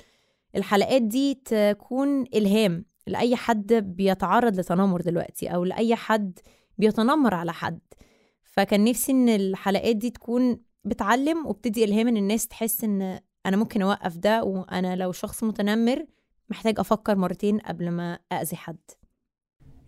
الحلقات 0.57 1.03
دي 1.03 1.35
تكون 1.35 2.23
إلهام 2.23 2.85
لأي 3.07 3.37
حد 3.37 3.73
بيتعرض 3.75 4.59
لتنمر 4.61 5.01
دلوقتي 5.01 5.49
أو 5.49 5.65
لأي 5.65 5.97
حد 5.97 6.39
بيتنمر 6.79 7.35
على 7.35 7.53
حد. 7.53 7.81
فكان 8.45 8.85
نفسي 8.85 9.13
إن 9.13 9.29
الحلقات 9.29 9.97
دي 9.97 10.11
تكون 10.11 10.61
بتعلم 10.85 11.47
وبتدي 11.47 11.85
إلهام 11.85 12.09
إن 12.09 12.17
الناس 12.17 12.49
تحس 12.49 12.85
إن 12.85 13.21
أنا 13.47 13.57
ممكن 13.57 13.83
أوقف 13.83 14.17
ده 14.17 14.45
وأنا 14.45 14.97
لو 14.97 15.13
شخص 15.13 15.45
متنمر 15.45 16.05
محتاج 16.51 16.81
أفكر 16.81 17.17
مرتين 17.17 17.59
قبل 17.59 17.91
ما 17.91 18.19
اذي 18.33 18.57
حد. 18.57 18.79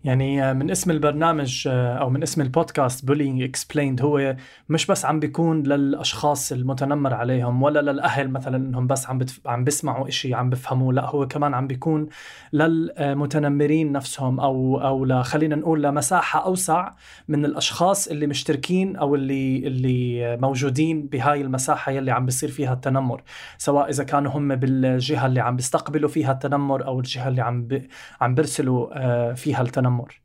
يعني 0.03 0.53
من 0.53 0.71
اسم 0.71 0.91
البرنامج 0.91 1.67
أو 1.67 2.09
من 2.09 2.23
اسم 2.23 2.41
ال 2.41 2.49
podcast 2.49 3.05
Bullying 3.05 3.41
Explained 3.43 4.01
هو 4.01 4.35
مش 4.69 4.85
بس 4.85 5.05
عم 5.05 5.19
بيكون 5.19 5.63
للأشخاص 5.63 6.51
المتنمر 6.51 7.13
عليهم 7.13 7.63
ولا 7.63 7.91
للأهل 7.91 8.29
مثلا 8.29 8.57
إنهم 8.57 8.87
بس 8.87 9.09
عم 9.09 9.17
بتف... 9.17 9.39
عم 9.47 9.63
بيسمعوا 9.63 10.09
شيء 10.09 10.35
عم 10.35 10.49
بفهموه 10.49 10.93
لا 10.93 11.05
هو 11.09 11.27
كمان 11.27 11.53
عم 11.53 11.67
بيكون 11.67 12.07
للمتنمرين 12.53 13.91
نفسهم 13.91 14.39
أو 14.39 14.81
أو 14.81 15.23
خلينا 15.23 15.55
نقول 15.55 15.83
لمساحة 15.83 16.45
أوسع 16.45 16.91
من 17.27 17.45
الأشخاص 17.45 18.07
اللي 18.07 18.27
مشتركين 18.27 18.95
أو 18.95 19.15
اللي 19.15 19.67
اللي 19.67 20.37
موجودين 20.37 21.07
بهاي 21.07 21.41
المساحة 21.41 21.91
يلي 21.91 22.11
عم 22.11 22.25
بيصير 22.25 22.49
فيها 22.49 22.73
التنمر. 22.73 23.21
سواء 23.57 23.89
إذا 23.89 24.03
كانوا 24.03 24.31
هم 24.31 24.55
بالجهة 24.55 25.25
اللي 25.25 25.39
عم 25.39 25.55
بيستقبلوا 25.55 26.09
فيها 26.09 26.31
التنمر 26.31 26.85
أو 26.85 26.99
الجهة 26.99 27.27
اللي 27.27 27.41
عم 27.41 27.63
ب... 27.63 27.81
عم 28.21 28.35
بيرسلوا 28.35 29.33
فيها 29.33 29.61
التنمر. 29.61 29.90
التنمر. 29.91 30.21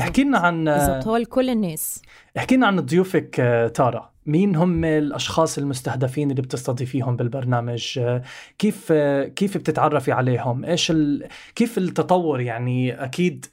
احكي 0.00 0.24
لنا 0.24 0.38
عن 0.38 0.64
بالضبط 0.64 1.06
هو 1.06 1.16
لكل 1.16 1.50
الناس. 1.50 2.02
احكي 2.36 2.56
لنا 2.56 2.66
عن 2.66 2.80
ضيوفك 2.80 3.40
آه، 3.40 3.68
تارا. 3.68 4.12
مين 4.26 4.56
هم 4.56 4.84
الأشخاص 4.84 5.58
المستهدفين 5.58 6.30
اللي 6.30 6.42
بتستضيفيهم 6.42 7.16
بالبرنامج؟ 7.16 7.98
آه، 7.98 8.22
كيف 8.58 8.88
آه، 8.90 9.24
كيف 9.24 9.56
بتتعرفي 9.56 10.12
عليهم؟ 10.12 10.64
إيش 10.64 10.90
ال... 10.90 11.28
كيف 11.54 11.78
التطور؟ 11.78 12.40
يعني 12.40 13.04
أكيد 13.04 13.46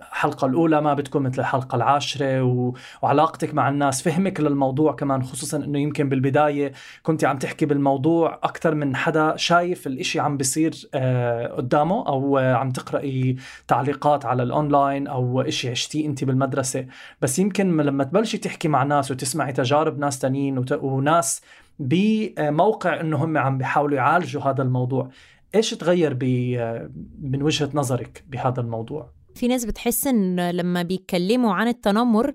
الحلقة 0.00 0.46
الأولى 0.46 0.80
ما 0.80 0.94
بتكون 0.94 1.22
مثل 1.22 1.40
الحلقة 1.40 1.76
العاشرة 1.76 2.42
و... 2.42 2.74
وعلاقتك 3.02 3.54
مع 3.54 3.68
الناس 3.68 4.02
فهمك 4.02 4.40
للموضوع 4.40 4.92
كمان 4.92 5.22
خصوصا 5.22 5.56
أنه 5.56 5.78
يمكن 5.78 6.08
بالبداية 6.08 6.72
كنت 7.02 7.24
عم 7.24 7.38
تحكي 7.38 7.66
بالموضوع 7.66 8.38
أكثر 8.42 8.74
من 8.74 8.96
حدا 8.96 9.36
شايف 9.36 9.86
الإشي 9.86 10.20
عم 10.20 10.36
بيصير 10.36 10.88
آه 10.94 11.46
قدامه 11.46 12.08
أو 12.08 12.38
آه 12.38 12.54
عم 12.54 12.70
تقرأي 12.70 13.36
تعليقات 13.68 14.26
على 14.26 14.42
الأونلاين 14.42 15.06
أو 15.06 15.40
إشي 15.40 15.70
عشتيه 15.70 16.06
أنت 16.06 16.24
بالمدرسة 16.24 16.86
بس 17.22 17.38
يمكن 17.38 17.76
لما 17.76 18.04
تبلشي 18.04 18.38
تحكي 18.38 18.68
مع 18.68 18.82
ناس 18.82 19.10
وتسمعي 19.10 19.52
تجارب 19.52 19.98
ناس 19.98 20.18
تانيين 20.18 20.58
وت... 20.58 20.72
وناس 20.72 21.42
بموقع 21.78 23.00
أنه 23.00 23.24
هم 23.24 23.38
عم 23.38 23.58
بيحاولوا 23.58 23.96
يعالجوا 23.96 24.42
هذا 24.42 24.62
الموضوع 24.62 25.10
إيش 25.54 25.70
تغير 25.70 26.14
ب... 26.14 26.24
آه، 26.58 26.90
من 27.22 27.42
وجهة 27.42 27.70
نظرك 27.74 28.24
بهذا 28.28 28.60
الموضوع؟ 28.60 29.17
في 29.38 29.48
ناس 29.48 29.64
بتحس 29.64 30.06
إن 30.06 30.50
لما 30.50 30.82
بيتكلموا 30.82 31.54
عن 31.54 31.68
التنمر 31.68 32.32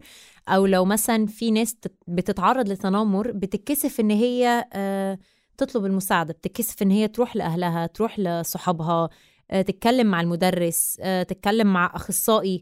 أو 0.50 0.66
لو 0.66 0.86
مثلا 0.86 1.26
في 1.26 1.52
ناس 1.52 1.76
بتتعرض 2.08 2.70
لتنمر 2.70 3.32
بتتكسف 3.32 4.00
إن 4.00 4.12
هي 4.12 4.66
آه، 4.74 5.20
تطلب 5.58 5.86
المساعدة 5.86 6.34
بتتكسف 6.34 6.82
إن 6.82 6.92
هي 6.92 7.08
تروح 7.08 7.36
لأهلها 7.36 7.86
تروح 7.86 8.20
لصحابها 8.20 9.10
آه، 9.52 9.62
تتكلم 9.62 10.08
مع 10.08 10.22
المدرس 10.22 10.98
آه، 11.02 11.24
تتكلم 11.24 11.74
مع 11.74 11.92
أخصائي. 11.96 12.62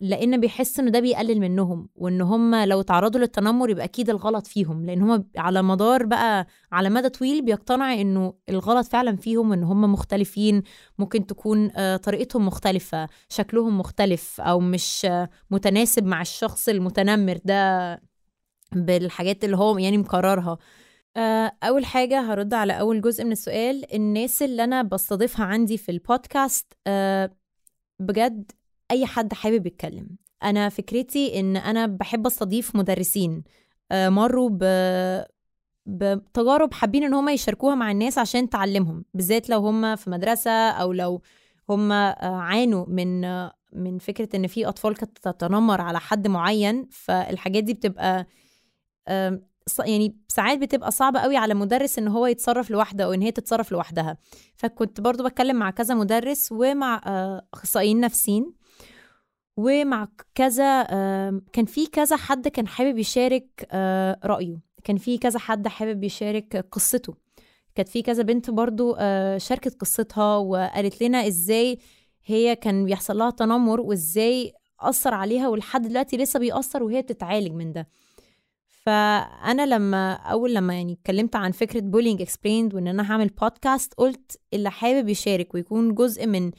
لأن 0.00 0.40
بيحس 0.40 0.80
ان 0.80 0.90
ده 0.90 1.00
بيقلل 1.00 1.40
منهم 1.40 1.88
وإن 1.96 2.20
هم 2.20 2.54
لو 2.54 2.82
تعرضوا 2.82 3.20
للتنمر 3.20 3.70
يبقى 3.70 3.84
أكيد 3.84 4.10
الغلط 4.10 4.46
فيهم 4.46 4.86
لأن 4.86 5.02
هم 5.02 5.28
على 5.36 5.62
مدار 5.62 6.06
بقى 6.06 6.46
على 6.72 6.90
مدى 6.90 7.08
طويل 7.08 7.44
بيقتنع 7.44 7.94
إنه 7.94 8.34
الغلط 8.48 8.86
فعلا 8.86 9.16
فيهم 9.16 9.52
ان 9.52 9.64
هم 9.64 9.92
مختلفين 9.92 10.62
ممكن 10.98 11.26
تكون 11.26 11.70
آه، 11.76 11.96
طريقتهم 11.96 12.46
مختلفة 12.46 13.08
شكلهم 13.28 13.78
مختلف 13.78 14.40
أو 14.40 14.60
مش 14.60 15.06
متناسب 15.50 16.04
مع 16.04 16.20
الشخص 16.20 16.68
المتنمر 16.68 17.38
ده 17.44 18.00
بالحاجات 18.72 19.44
اللي 19.44 19.56
هو 19.56 19.78
يعني 19.78 19.98
مقررها 19.98 20.58
آه، 21.16 21.52
أول 21.62 21.84
حاجة 21.84 22.20
هرد 22.20 22.54
على 22.54 22.80
أول 22.80 23.00
جزء 23.00 23.24
من 23.24 23.32
السؤال 23.32 23.94
الناس 23.94 24.42
اللي 24.42 24.64
أنا 24.64 24.82
بستضيفها 24.82 25.46
عندي 25.46 25.78
في 25.78 25.90
البودكاست 25.92 26.72
بجد 28.00 28.52
أي 28.90 29.06
حد 29.06 29.34
حابب 29.34 29.66
يتكلم. 29.66 30.08
أنا 30.42 30.68
فكرتي 30.68 31.40
إن 31.40 31.56
أنا 31.56 31.86
بحب 31.86 32.26
أستضيف 32.26 32.76
مدرسين 32.76 33.44
آه، 33.92 34.08
مروا 34.08 34.50
ب 34.52 34.64
بتجارب 35.86 36.74
حابين 36.74 37.04
إن 37.04 37.14
هم 37.14 37.28
يشاركوها 37.28 37.74
مع 37.74 37.90
الناس 37.90 38.18
عشان 38.18 38.50
تعلمهم 38.50 39.04
بالذات 39.14 39.50
لو 39.50 39.58
هم 39.60 39.96
في 39.96 40.10
مدرسة 40.10 40.50
أو 40.70 40.92
لو 40.92 41.22
هم 41.70 41.92
آه، 41.92 42.16
عانوا 42.22 42.86
من 42.88 43.20
من 43.72 43.98
فكرة 43.98 44.28
إن 44.36 44.46
في 44.46 44.68
أطفال 44.68 44.94
كانت 44.96 45.18
تتنمر 45.18 45.80
على 45.80 46.00
حد 46.00 46.28
معين 46.28 46.88
فالحاجات 46.90 47.64
دي 47.64 47.74
بتبقى 47.74 48.26
يعني 49.78 50.16
ساعات 50.28 50.58
بتبقى 50.58 50.90
صعبة 50.90 51.20
قوي 51.20 51.36
على 51.36 51.54
مدرس 51.54 51.98
إن 51.98 52.08
هو 52.08 52.26
يتصرف 52.26 52.70
لوحده 52.70 53.04
أو 53.04 53.12
إن 53.12 53.22
هي 53.22 53.30
تتصرف 53.30 53.72
لوحدها. 53.72 54.16
فكنت 54.56 55.00
برضو 55.00 55.24
بتكلم 55.24 55.56
مع 55.56 55.70
كذا 55.70 55.94
مدرس 55.94 56.48
ومع 56.52 57.00
آه، 57.06 57.46
أخصائيين 57.54 58.00
نفسيين 58.00 58.52
ومع 59.56 60.08
كذا 60.34 60.82
كان 61.52 61.64
في 61.66 61.86
كذا 61.86 62.16
حد 62.16 62.48
كان 62.48 62.66
حابب 62.68 62.98
يشارك 62.98 63.68
آه، 63.70 64.18
رأيه. 64.24 64.60
كان 64.84 64.96
في 64.96 65.18
كذا 65.18 65.38
حد 65.38 65.68
حابب 65.68 66.04
يشارك 66.04 66.56
قصته. 66.72 67.14
كانت 67.74 67.88
في 67.88 68.02
كذا 68.02 68.22
بنت 68.22 68.50
برضو 68.50 68.96
آه، 68.98 69.38
شاركت 69.38 69.80
قصتها 69.80 70.36
وقالت 70.36 71.02
لنا 71.02 71.26
إزاي 71.26 71.78
هي 72.24 72.56
كان 72.56 72.84
بيحصل 72.84 73.18
لها 73.18 73.30
تنمر 73.30 73.80
وإزاي 73.80 74.52
أثر 74.80 75.14
عليها 75.14 75.48
ولحد 75.48 75.82
دلوقتي 75.88 76.16
لسه 76.16 76.38
بيأثر 76.40 76.82
وهي 76.82 77.02
بتتعالج 77.02 77.52
من 77.52 77.72
ده. 77.72 77.88
فأنا 78.68 79.66
لما 79.66 80.12
أول 80.12 80.54
لما 80.54 80.74
يعني 80.74 80.92
اتكلمت 80.92 81.36
عن 81.36 81.50
فكرة 81.50 81.80
Bullying 81.80 82.22
Explained 82.22 82.74
وإن 82.74 82.88
أنا 82.88 83.12
هعمل 83.12 83.28
بودكاست 83.28 83.94
قلت 83.94 84.40
اللي 84.54 84.70
حابب 84.70 85.08
يشارك 85.08 85.54
ويكون 85.54 85.94
جزء 85.94 86.26
من 86.26 86.50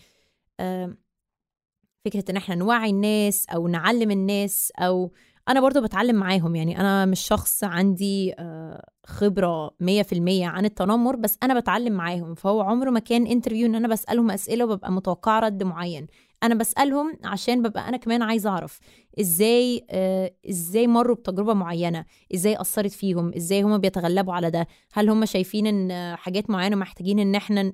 فكرة 2.06 2.24
إن 2.30 2.38
إحنا 2.38 2.56
نوعي 2.56 2.90
الناس 2.90 3.46
أو 3.50 3.68
نعلم 3.68 4.12
الناس 4.12 4.72
أو 4.80 5.12
أنا 5.50 5.62
برضو 5.62 5.82
بتعلم 5.82 6.16
معاهم. 6.16 6.56
يعني 6.56 6.80
أنا 6.80 7.06
مش 7.06 7.20
شخص 7.20 7.64
عندي 7.64 8.34
آه، 8.40 8.86
خبرة 9.06 9.68
100% 9.80 10.46
عن 10.46 10.66
التنمر 10.66 11.16
بس 11.16 11.38
أنا 11.44 11.60
بتعلم 11.60 11.94
معاهم. 11.94 12.36
فهو 12.36 12.62
عمره 12.62 12.90
ما 12.90 13.00
كان 13.00 13.28
interview 13.28 13.66
إن 13.68 13.76
أنا 13.76 13.88
بسألهم 13.88 14.32
أسئلة 14.32 14.66
وببقى 14.66 14.92
متوقعة 14.92 15.40
رد 15.40 15.64
معين. 15.64 16.08
أنا 16.44 16.56
بسألهم 16.56 17.18
عشان 17.24 17.62
ببقى 17.62 17.90
أنا 17.90 17.98
كمان 17.98 18.22
عايزة 18.22 18.50
أعرف 18.50 18.80
إزاي 19.20 19.86
آه 19.90 20.32
إزاي 20.50 20.88
مروا 20.88 21.16
بتجربة 21.16 21.54
معينة 21.54 22.06
إزاي 22.36 22.62
أثرت 22.62 22.92
فيهم 22.92 23.32
إزاي 23.36 23.62
هم 23.62 23.78
بيتغلبوا 23.78 24.34
على 24.34 24.52
ده. 24.52 24.68
هل 24.94 25.10
هم 25.10 25.26
شايفين 25.26 25.68
إن 25.68 26.16
حاجات 26.16 26.50
معينة 26.50 26.76
محتاجين 26.76 27.20
إن 27.20 27.36
إحنا 27.36 27.74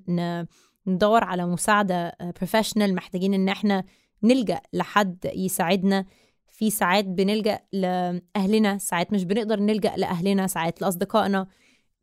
ندور 0.88 1.24
على 1.24 1.46
مساعدة 1.46 2.14
بروفيشنال 2.22 2.90
آه، 2.90 2.94
محتاجين 2.94 3.34
إن 3.34 3.50
إحنا 3.50 3.84
نلجأ 4.24 4.62
لحد 4.74 5.32
يساعدنا. 5.36 6.06
في 6.50 6.70
ساعات 6.70 7.06
بنلجأ 7.06 7.60
لأهلنا 7.74 8.78
ساعات 8.78 9.14
مش 9.14 9.24
بنقدر 9.24 9.60
نلجأ 9.60 9.96
لأهلنا 9.98 10.48
ساعات 10.48 10.82
لأصدقائنا 10.82 11.48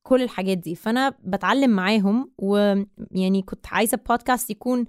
كل 0.03 0.23
الحاجات 0.23 0.59
دي. 0.59 0.75
فأنا 0.75 1.15
بتعلم 1.25 1.71
معاهم 1.71 2.33
ويعني 2.39 3.43
كنت 3.43 3.67
عايزة 3.67 3.99
بودكاست 4.09 4.51
يكون 4.51 4.85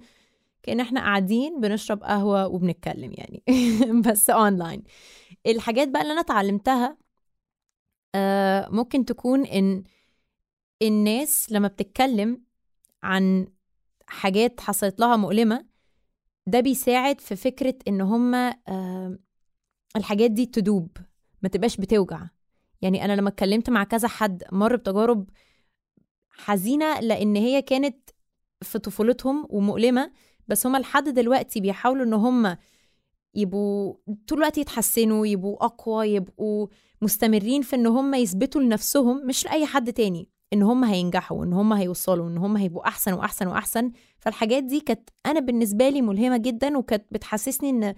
كأن 0.62 0.80
إحنا 0.80 1.00
قاعدين 1.00 1.60
بنشرب 1.60 2.02
قهوة 2.02 2.46
وبنتكلم 2.46 3.12
يعني. 3.14 3.42
بس 4.06 4.30
اونلاين 4.30 4.82
الحاجات 5.46 5.88
بقى 5.88 6.02
اللي 6.02 6.12
أنا 6.12 6.20
اتعلمتها 6.20 6.96
آه 8.14 8.68
ممكن 8.70 9.04
تكون 9.04 9.46
إن 9.46 9.82
الناس 10.82 11.52
لما 11.52 11.68
بتتكلم 11.68 12.42
عن 13.02 13.46
حاجات 14.06 14.60
حصلت 14.60 15.00
لها 15.00 15.16
مؤلمة 15.16 15.66
ده 16.46 16.60
بيساعد 16.60 17.20
في 17.20 17.36
فكرة 17.36 17.74
إن 17.88 18.00
هما 18.00 18.56
الحاجات 19.96 20.30
دي 20.30 20.46
تدوب 20.46 20.96
ما 21.42 21.48
تبقاش 21.48 21.76
بتوجع. 21.76 22.26
يعني 22.82 23.04
أنا 23.04 23.12
لما 23.16 23.28
اتكلمت 23.28 23.70
مع 23.70 23.84
كذا 23.84 24.08
حد 24.08 24.42
مر 24.52 24.76
بتجارب 24.76 25.30
حزينة 26.30 27.00
لأن 27.00 27.36
هي 27.36 27.62
كانت 27.62 28.10
في 28.62 28.78
طفولتهم 28.78 29.46
ومؤلمة 29.50 30.12
بس 30.48 30.66
هما 30.66 30.78
لحد 30.78 31.08
دلوقتي 31.08 31.60
بيحاولوا 31.60 32.04
إن 32.04 32.12
هما 32.14 32.58
يبقوا 33.34 33.94
طول 34.28 34.38
الوقت 34.38 34.58
يتحسنوا 34.58 35.26
يبقوا 35.26 35.64
أقوى 35.64 36.08
يبقوا 36.08 36.66
مستمرين 37.02 37.62
في 37.62 37.76
إن 37.76 37.86
هما 37.86 38.18
يثبتوا 38.18 38.60
لنفسهم 38.60 39.26
مش 39.26 39.44
لأي 39.44 39.66
حد 39.66 39.92
تاني. 39.92 40.28
إن 40.52 40.62
هم 40.62 40.84
هينجحوا 40.84 41.44
ان 41.44 41.52
هم 41.52 41.72
هيوصلوا 41.72 42.28
ان 42.28 42.38
هم 42.38 42.56
هيبقوا 42.56 42.88
أحسن 42.88 43.12
وأحسن 43.12 43.46
وأحسن. 43.46 43.92
فالحاجات 44.18 44.64
دي 44.64 44.80
كانت 44.80 45.10
أنا 45.26 45.40
بالنسبة 45.40 45.88
لي 45.88 46.02
ملهمة 46.02 46.36
جدا 46.36 46.78
وكانت 46.78 47.04
بتحسسني 47.10 47.70
إن 47.70 47.94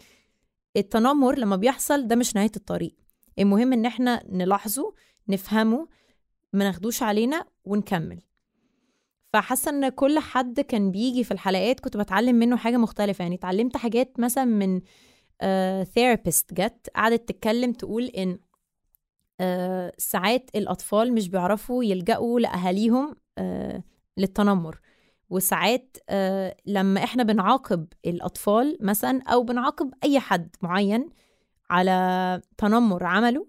التنمر 0.77 1.39
لما 1.39 1.57
بيحصل 1.57 2.07
ده 2.07 2.17
مش 2.17 2.37
نهاية 2.37 2.51
الطريق. 2.57 2.97
المهم 3.39 3.73
إن 3.73 3.87
إحنا 3.87 4.23
نلاحظه 4.29 4.95
نفهمه 5.29 5.89
ما 6.53 6.65
ناخدوش 6.65 7.03
علينا 7.03 7.45
ونكمل. 7.65 8.23
فحاسة 9.33 9.71
إن 9.71 9.89
كل 9.89 10.19
حد 10.19 10.61
كان 10.61 10.91
بيجي 10.91 11.25
في 11.25 11.31
الحلقات 11.31 11.81
كنت 11.81 11.97
بتعلم 11.97 12.35
منه 12.37 12.57
حاجة 12.57 12.77
مختلفة. 12.77 13.23
يعني 13.23 13.35
اتعلمت 13.35 13.77
حاجات 13.77 14.21
مثلا 14.21 14.45
من 14.45 14.81
ثيرابيست 15.85 16.51
uh, 16.51 16.55
جت 16.55 16.91
قعدت 16.97 17.29
تتكلم 17.29 17.73
تقول 17.73 18.05
إن 18.05 18.39
ساعات 19.99 20.51
الأطفال 20.55 21.15
مش 21.15 21.29
بيعرفوا 21.29 21.85
يلجأوا 21.85 22.41
لأهاليهم 22.41 23.17
uh, 23.41 23.43
للتنمر. 24.17 24.81
وساعات 25.31 25.97
آه 26.09 26.57
لما 26.67 27.05
إحنا 27.05 27.23
بنعاقب 27.23 27.87
الأطفال 28.07 28.79
مثلا 28.81 29.23
أو 29.27 29.43
بنعاقب 29.43 29.95
أي 30.05 30.21
حد 30.21 30.57
معين 30.63 31.09
على 31.71 32.41
تنمر 32.59 33.05
عمله 33.05 33.47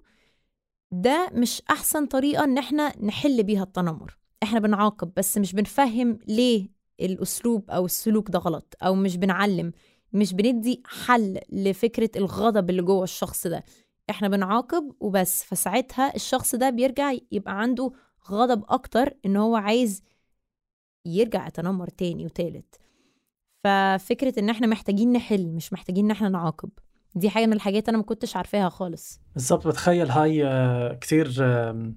ده 0.92 1.30
مش 1.34 1.62
أحسن 1.70 2.06
طريقة 2.06 2.44
إن 2.44 2.58
إحنا 2.58 2.94
نحل 3.06 3.44
بيها 3.44 3.64
التنمر. 3.64 4.18
إحنا 4.44 4.60
بنعاقب 4.60 5.12
بس 5.18 5.38
مش 5.38 5.54
بنفهم 5.54 6.20
ليه 6.28 6.70
الأسلوب 7.02 7.72
أو 7.72 7.86
السلوك 7.86 8.30
ده 8.32 8.40
غلط 8.40 8.74
أو 8.84 8.96
مش 8.96 9.18
بنعلم 9.18 9.72
مش 10.14 10.34
بندي 10.34 10.84
حل 10.86 11.40
لفكرة 11.50 12.10
الغضب 12.16 12.70
اللي 12.70 12.82
جوه 12.82 13.04
الشخص 13.04 13.48
ده. 13.48 13.64
إحنا 14.10 14.28
بنعاقب 14.28 14.92
وبس 15.00 15.44
فساعتها 15.44 16.16
الشخص 16.16 16.56
ده 16.56 16.70
بيرجع 16.70 17.14
يبقى 17.32 17.60
عنده 17.62 17.92
غضب 18.32 18.64
أكتر 18.70 19.14
إن 19.26 19.38
هو 19.38 19.56
عايز 19.56 20.04
يرجع 21.06 21.48
يتنمر 21.48 21.88
تاني 21.88 22.26
وتالت. 22.26 22.76
ففكرة 23.64 24.40
إن 24.40 24.50
إحنا 24.50 24.68
محتاجين 24.68 25.14
نحل 25.14 25.48
مش 25.48 25.74
محتاجين 25.74 26.06
إن 26.06 26.12
إحنا 26.12 26.30
نعاقب 26.30 26.70
دي 27.16 27.30
حاجة 27.30 27.46
من 27.46 27.54
الحاجات 27.54 27.90
أنا 27.90 27.98
ما 27.98 28.04
كنتش 28.04 28.36
عارفاها 28.36 28.70
خالص. 28.70 29.22
بالضبط 29.34 29.68
بتخيل 29.68 30.10
هاي 30.12 30.46
آه، 30.46 30.94
كتير 30.94 31.36
آه، 31.42 31.94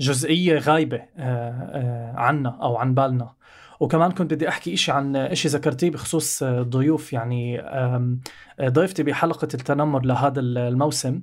جزئية 0.00 0.58
غايبة 0.58 1.02
آه، 1.16 2.12
عنا 2.16 2.58
أو 2.62 2.76
عن 2.76 2.94
بالنا. 2.94 3.34
وكمان 3.80 4.10
كنت 4.10 4.34
بدي 4.34 4.48
أحكي 4.48 4.74
إشي 4.74 4.92
عن 4.92 5.16
إشي 5.16 5.48
ذكرتيه 5.48 5.90
بخصوص 5.90 6.42
الضيوف 6.42 7.12
يعني 7.12 7.62
ضيفتي 8.62 9.02
بحلقة 9.02 9.48
التنمر 9.54 10.04
لهذا 10.04 10.40
الموسم. 10.40 11.22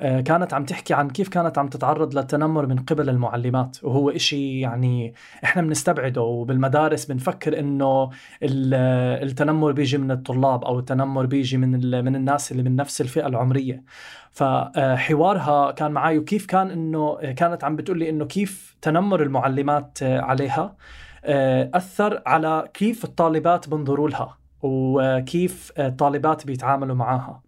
آه، 0.00 0.20
كانت 0.20 0.54
عم 0.54 0.64
تحكي 0.64 0.94
عن 0.94 1.10
كيف 1.10 1.28
كانت 1.28 1.58
عم 1.58 1.68
تتعرض 1.68 2.14
للتنمر 2.14 2.66
من 2.66 2.78
قبل 2.78 3.08
المعلمات. 3.08 3.76
وهو 3.84 4.10
إشي 4.10 4.60
يعني 4.60 5.14
إحنا 5.44 5.62
بنستبعده 5.62 6.22
وبالمدارس 6.22 7.06
بنفكر 7.06 7.58
إنه 7.58 8.10
التنمر 8.42 9.72
بيجي 9.72 9.98
من 9.98 10.10
الطلاب 10.10 10.64
أو 10.64 10.78
التنمر 10.78 11.26
بيجي 11.26 11.56
من 11.56 11.70
من 12.04 12.16
الناس 12.16 12.52
اللي 12.52 12.62
من 12.62 12.76
نفس 12.76 13.00
الفئة 13.00 13.26
العمرية. 13.26 13.82
فحوارها 14.30 15.70
كان 15.70 15.92
معي 15.92 16.18
وكيف 16.18 16.46
كان 16.46 16.70
إنه 16.70 17.16
كانت 17.32 17.64
عم 17.64 17.76
بتقول 17.76 17.98
لي 17.98 18.10
إنه 18.10 18.24
كيف 18.24 18.76
تنمر 18.82 19.22
المعلمات 19.22 19.98
عليها. 20.02 20.62
آه، 20.62 20.76
أثر 21.24 22.22
على 22.26 22.68
كيف 22.74 23.04
الطالبات 23.04 23.68
بنظروا 23.68 24.08
لها 24.08 24.38
وكيف 24.62 25.72
الطالبات 25.78 26.46
بيتعاملوا 26.46 26.96
معها 26.96 27.42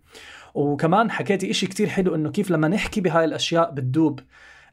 وكمان 0.55 1.11
حكيتي 1.11 1.51
إشي 1.51 1.67
كتير 1.67 1.89
حلو 1.89 2.15
إنه 2.15 2.31
كيف 2.31 2.51
لما 2.51 2.69
نحكي 2.69 3.01
بهاي 3.01 3.25
الأشياء 3.25 3.71
بتدوب. 3.71 4.21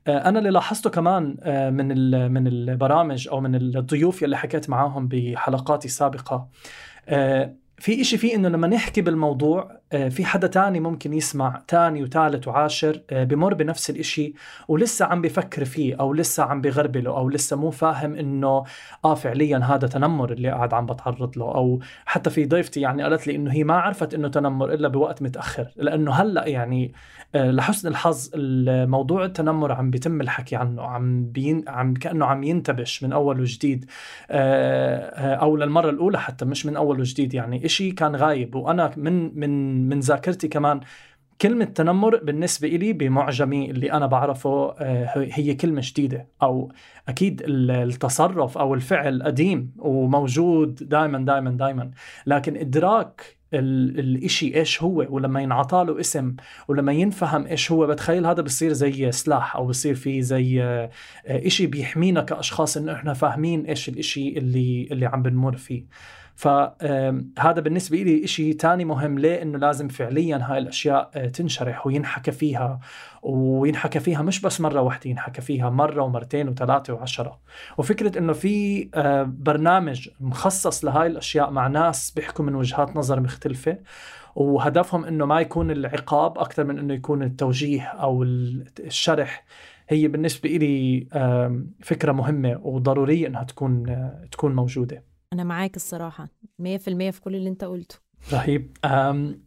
آه، 0.08 0.30
أنا 0.30 0.39
اللي 0.39 0.50
لاحظته 0.50 0.89
كمان 0.89 1.38
آه، 1.42 1.70
من 1.70 1.88
من 2.32 2.48
البرامج 2.48 3.27
أو 3.27 3.42
من 3.42 3.56
الضيوف 3.56 4.24
اللي 4.24 4.38
حكيت 4.38 4.70
معاهم 4.70 5.08
بحلقاتي 5.08 5.88
السابقة. 5.88 6.48
في 7.80 8.01
إشي 8.01 8.18
فيه 8.18 8.36
إنه 8.36 8.50
لما 8.50 8.68
نحكي 8.68 9.01
بالموضوع 9.01 9.80
آه، 9.87 9.87
في 9.91 10.25
حدا 10.25 10.48
تاني 10.48 10.79
ممكن 10.79 11.13
يسمع 11.13 11.62
تاني 11.67 12.03
وثالث 12.03 12.48
وعاشر 12.48 13.01
آه، 13.10 13.24
بمر 13.24 13.53
بنفس 13.53 13.89
الإشي 13.89 14.34
ولسه 14.67 15.06
عم 15.06 15.22
بفكر 15.22 15.65
فيه 15.65 15.96
أو 16.00 16.13
لسه 16.13 16.44
عم 16.44 16.62
بغربله 16.62 17.17
أو 17.17 17.29
لسه 17.29 17.56
مو 17.56 17.70
فاهم 17.70 18.15
إنه 18.15 18.63
آه 19.06 19.15
فعليا 19.15 19.58
هذا 19.58 19.88
تنمر 19.88 20.32
اللي 20.32 20.50
قاعد 20.50 20.74
عم 20.74 20.86
بتعرض 20.86 21.38
له 21.38 21.46
أو 21.46 21.79
حتى 22.06 22.29
في 22.29 22.46
ضيفتي 22.46 22.82
يعني 22.82 23.03
قالت 23.03 23.27
لي 23.27 23.36
إنه 23.36 23.51
هي 23.51 23.63
ما 23.63 23.74
عرفت 23.74 24.13
إنه 24.13 24.27
تنمر 24.27 24.74
إلا 24.74 24.88
بوقت 24.88 25.22
متأخر 25.22 25.67
لأنه 25.75 26.12
هلأ 26.12 26.48
يعني 26.48 26.94
آه، 27.36 27.51
لحسن 27.51 27.88
الحظ 27.88 28.29
الموضوع 28.34 29.25
التنمر 29.25 29.72
عم 29.72 29.91
بيتم 29.91 30.22
الحكي 30.22 30.56
عنه 30.56 30.82
عم 30.82 31.25
بين 31.25 31.63
عم 31.67 31.94
كأنه 31.94 32.25
عم 32.25 32.44
ينتبش 32.44 33.03
من 33.03 33.13
أول 33.13 33.41
وجديد 33.41 33.86
أو 34.32 35.58
للمرة 35.58 35.89
الأولى 35.89 36.20
حتى 36.20 36.46
مش 36.46 36.65
من 36.65 36.75
أول 36.75 37.00
وجديد 37.00 37.34
يعني 37.34 37.65
إشي 37.65 37.91
كان 37.91 38.15
غايب. 38.15 38.56
وأنا 38.56 38.91
من 38.98 39.39
من 39.39 39.76
من 39.77 40.00
ذاكرتي 40.00 40.48
كمان 40.48 40.79
كلمة 41.41 41.65
تنمر 41.65 42.17
بالنسبة 42.24 42.67
إلي 42.67 42.94
بمعجمي 42.94 43.72
اللي 43.72 43.92
أنا 43.92 44.07
بعرفه 44.07 44.72
آه، 44.72 45.27
هي 45.31 45.55
كلمة 45.55 45.81
جديدة 45.85 46.27
أو 46.42 46.72
أكيد 47.07 47.42
التصرف 47.48 48.57
أو 48.57 48.74
الفعل 48.74 49.24
قديم 49.24 49.72
وموجود 49.77 50.75
دائما 50.75 51.25
دائما 51.25 51.51
دائما 51.51 51.92
لكن 52.25 52.57
إدراك 52.57 53.37
الإشي 53.53 54.55
إيش 54.55 54.83
هو؟ 54.83 55.05
ولما 55.09 55.42
ينعطى 55.42 55.83
له 55.87 56.00
اسم 56.00 56.35
ولما 56.68 56.92
ينفهم 56.92 57.46
إيش 57.46 57.72
هو 57.72 57.87
بتخيل 57.87 58.25
هذا 58.25 58.42
بصير 58.42 58.74
زي 58.74 59.11
سلاح 59.11 59.55
أو 59.55 59.68
بصير 59.68 59.96
فيه 59.96 60.22
زي 60.22 60.63
آه، 60.63 60.90
إشي 61.27 61.68
بيحمينا 61.68 62.22
كأشخاص 62.22 62.77
إنه 62.77 62.94
إحنا 62.94 63.13
فاهمين 63.13 63.66
إيش 63.66 63.90
الإشي 63.90 64.37
اللي 64.37 64.87
اللي 64.92 65.05
عم 65.05 65.22
بنمر 65.22 65.57
فيه. 65.57 65.83
فهذا 66.37 67.61
بالنسبة 67.61 67.97
لي 67.97 68.23
إشي 68.23 68.53
تاني 68.53 68.85
مهم. 68.85 69.19
ليه؟ 69.19 69.41
إنه 69.41 69.57
لازم 69.57 69.87
فعليا 69.87 70.39
هاي 70.43 70.57
الأشياء 70.57 71.11
آه، 71.15 71.27
تنشرح 71.27 71.87
وينحكى 71.87 72.31
فيها. 72.31 72.79
وينحكى 73.23 74.00
فيها 74.00 74.21
مش 74.21 74.41
بس 74.41 74.61
مرة 74.61 74.81
واحدة 74.81 75.09
ينحكى 75.09 75.41
فيها 75.41 75.69
مرة 75.69 76.03
ومرتين 76.03 76.50
وثلاثة 76.50 76.93
وعشرة. 76.93 77.39
وفكرة 77.77 78.17
إنه 78.17 78.33
في 78.33 78.89
آه، 78.95 79.23
برنامج 79.23 80.09
مخصص 80.19 80.85
لهاي 80.85 81.07
الأشياء 81.07 81.51
مع 81.51 81.67
ناس 81.67 82.11
بيحكوا 82.11 82.45
من 82.45 82.55
وجهات 82.55 82.95
نظر 82.95 83.19
مختلفة. 83.19 83.77
وهدفهم 84.35 85.05
إنه 85.05 85.25
ما 85.25 85.41
يكون 85.41 85.71
العقاب 85.71 86.37
أكثر 86.37 86.63
من 86.63 86.79
إنه 86.79 86.93
يكون 86.93 87.23
التوجيه 87.23 87.81
أو 87.81 88.23
الشرح. 88.23 89.45
هي 89.89 90.07
بالنسبة 90.07 90.50
لي 90.50 91.07
فكرة 91.81 92.11
مهمة 92.11 92.59
وضرورية 92.63 93.27
إنها 93.27 93.43
تكون 93.43 93.89
آه، 93.89 94.27
تكون 94.31 94.55
موجودة. 94.55 95.06
أنا 95.33 95.44
معاك 95.44 95.75
الصراحة 95.75 96.27
100% 96.59 96.66
في 97.11 97.22
كل 97.22 97.35
اللي 97.35 97.50
أنت 97.50 97.63
قلته. 97.63 97.96
رهيب. 98.33 98.77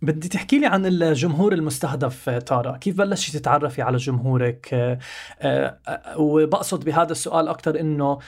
بدي 0.03 0.29
تحكي 0.29 0.59
لي 0.59 0.67
عن 0.67 0.87
الجمهور 0.87 1.53
المستهدف 1.53 2.31
تارا. 2.31 2.77
كيف 2.77 2.99
بلشتي 2.99 3.39
تتعرفي 3.39 3.83
على 3.83 3.97
جمهورك؟ 3.97 4.69
أه 4.73 4.99
أه 5.41 6.19
وبقصد 6.19 6.85
بهذا 6.85 7.13
السؤال 7.13 7.49
أكثر 7.49 7.81
إنه 7.81 8.19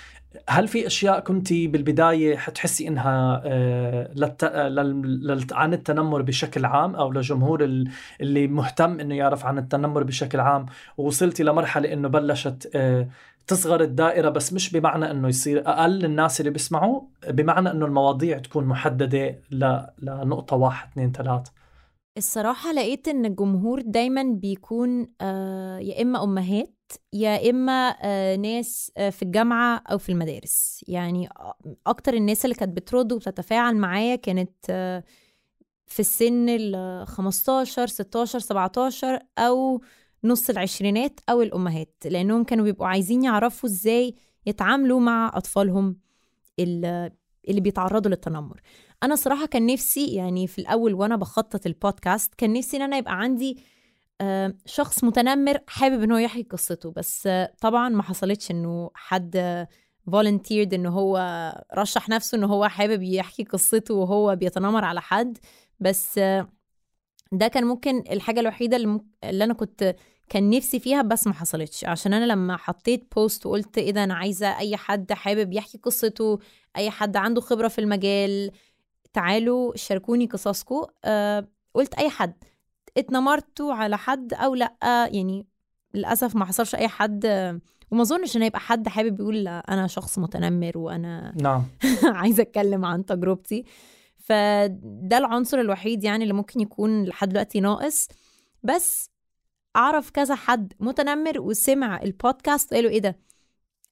هل 0.48 0.68
في 0.68 0.86
أشياء 0.86 1.20
كنت 1.20 1.52
بالبداية 1.52 2.36
حتحسي 2.36 2.88
إنها 2.88 3.42
أه 3.44 4.10
للت... 4.14 4.44
لل... 4.44 5.46
عن 5.52 5.74
التنمر 5.74 6.22
بشكل 6.22 6.64
عام 6.64 6.94
أو 6.94 7.12
لجمهور 7.12 7.64
اللي 8.20 8.46
مهتم 8.46 9.00
إنه 9.00 9.14
يعرف 9.14 9.46
عن 9.46 9.58
التنمر 9.58 10.02
بشكل 10.02 10.40
عام 10.40 10.66
ووصلتي 10.96 11.42
لمرحلة 11.42 11.92
إنه 11.92 12.08
بلشت 12.08 12.70
أه 12.74 13.08
تصغر 13.46 13.80
الدائرة 13.80 14.28
بس 14.28 14.52
مش 14.52 14.72
بمعنى 14.72 15.10
إنه 15.10 15.28
يصير 15.28 15.68
أقل 15.68 16.04
الناس 16.04 16.40
اللي 16.40 16.50
بيسمعوا 16.50 17.00
بمعنى 17.28 17.70
إنه 17.70 17.86
المواضيع 17.86 18.38
تكون 18.38 18.64
محددة. 18.64 19.40
لنقطة 20.02 20.56
واحد 20.56 20.88
اثنين 20.90 21.12
ثلاث 21.12 21.48
الصراحة 22.18 22.72
لقيت 22.72 23.08
إن 23.08 23.24
الجمهور 23.24 23.80
دايما 23.80 24.22
بيكون 24.22 25.06
آه 25.20 25.78
يا 25.78 26.02
إما 26.02 26.24
أمهات 26.24 26.74
يا 27.12 27.50
إما 27.50 27.96
آه 28.02 28.36
ناس 28.36 28.92
آه 28.96 29.10
في 29.10 29.22
الجامعة 29.22 29.82
أو 29.90 29.98
في 29.98 30.12
المدارس 30.12 30.84
يعني 30.88 31.28
أكتر 31.86 32.14
الناس 32.14 32.44
اللي 32.44 32.56
كانت 32.56 32.76
بترد 32.76 33.12
وبتتفاعل 33.12 33.76
معايا 33.76 34.16
كانت 34.16 34.66
في 35.86 36.00
السن 36.00 36.48
ال 36.48 37.06
15 37.06 37.86
16 37.86 38.38
17 38.38 39.18
أو 39.38 39.82
نص 40.24 40.50
العشرينات 40.50 41.20
أو 41.30 41.42
الأمهات 41.42 41.94
لأنهم 42.04 42.44
كانوا 42.44 42.64
بيبقوا 42.64 42.86
عايزين 42.86 43.24
يعرفوا 43.24 43.68
إزاي 43.68 44.14
يتعاملوا 44.46 45.00
مع 45.00 45.32
أطفالهم 45.34 45.96
اللي 46.58 47.10
بيتعرضوا 47.48 48.10
للتنمر. 48.10 48.60
أنا 49.02 49.16
صراحة 49.16 49.46
كان 49.46 49.66
نفسي 49.66 50.14
يعني 50.14 50.46
في 50.46 50.58
الأول 50.58 50.94
وأنا 50.94 51.16
بخطط 51.16 51.66
البودكاست 51.66 52.34
كان 52.34 52.52
نفسي 52.52 52.76
إن 52.76 52.82
أنا 52.82 52.96
يبقى 52.96 53.18
عندي 53.20 53.58
شخص 54.66 55.04
متنمر 55.04 55.58
حابب 55.66 56.02
إن 56.02 56.12
هو 56.12 56.18
يحكي 56.18 56.42
قصته 56.42 56.90
بس 56.90 57.28
طبعا 57.60 57.88
ما 57.88 58.02
حصلتش 58.02 58.50
إنه 58.50 58.90
حد 58.94 59.66
فولنتيرد 60.12 60.74
إن 60.74 60.86
هو 60.86 61.18
رشح 61.78 62.08
نفسه 62.08 62.38
إن 62.38 62.44
هو 62.44 62.68
حابب 62.68 63.02
يحكي 63.02 63.44
قصته 63.44 63.94
وهو 63.94 64.36
بيتنمر 64.36 64.84
على 64.84 65.00
حد 65.00 65.38
بس 65.80 66.18
ده 67.32 67.48
كان 67.48 67.64
ممكن 67.64 67.98
الحاجة 68.10 68.40
الوحيدة 68.40 68.76
اللي, 68.76 69.00
اللي 69.24 69.44
أنا 69.44 69.54
كنت 69.54 69.96
كان 70.32 70.50
نفسي 70.50 70.80
فيها 70.80 71.02
بس 71.02 71.26
ما 71.26 71.32
حصلتش. 71.32 71.84
عشان 71.84 72.12
أنا 72.12 72.24
لما 72.24 72.56
حطيت 72.56 73.14
بوست 73.14 73.46
وقلت 73.46 73.78
إيه 73.78 73.90
ده 73.90 74.04
أنا 74.04 74.14
عايزة 74.14 74.58
أي 74.58 74.76
حد 74.76 75.12
حابب 75.12 75.52
يحكي 75.52 75.78
قصته 75.78 76.38
أي 76.76 76.90
حد 76.90 77.16
عنده 77.16 77.40
خبرة 77.40 77.68
في 77.68 77.80
المجال 77.80 78.50
تعالوا 79.12 79.76
شاركوني 79.76 80.26
قصصكم. 80.26 80.86
أه 81.04 81.48
قلت 81.74 81.94
أي 81.94 82.10
حد. 82.10 82.34
اتنمرتوا 82.96 83.74
على 83.74 83.98
حد 83.98 84.34
أو 84.34 84.54
لأ؟ 84.54 84.76
يعني 85.12 85.46
للأسف 85.94 86.36
ما 86.36 86.44
حصلش 86.44 86.74
أي 86.74 86.88
حد. 86.88 87.26
وما 87.90 88.02
أظنش 88.02 88.36
إن 88.36 88.42
هيبقى 88.42 88.60
حد 88.60 88.88
حابب 88.88 89.20
يقول 89.20 89.48
أنا 89.48 89.86
شخص 89.86 90.18
متنمر 90.18 90.78
وأنا 90.78 91.32
نعم. 91.42 91.64
عايزة 92.04 92.42
أتكلم 92.42 92.84
عن 92.84 93.04
تجربتي. 93.04 93.64
فده 94.16 95.18
العنصر 95.18 95.60
الوحيد 95.60 96.04
يعني 96.04 96.22
اللي 96.22 96.34
ممكن 96.34 96.60
يكون 96.60 97.04
لحد 97.04 97.28
دلوقتي 97.28 97.60
ناقص. 97.60 98.08
بس 98.62 99.11
أعرف 99.76 100.10
كذا 100.10 100.34
حد 100.34 100.72
متنمر 100.80 101.40
وسمع 101.40 102.02
البودكاست 102.02 102.72
وقالوا 102.72 102.90
إيه 102.90 102.98
ده؟ 103.00 103.18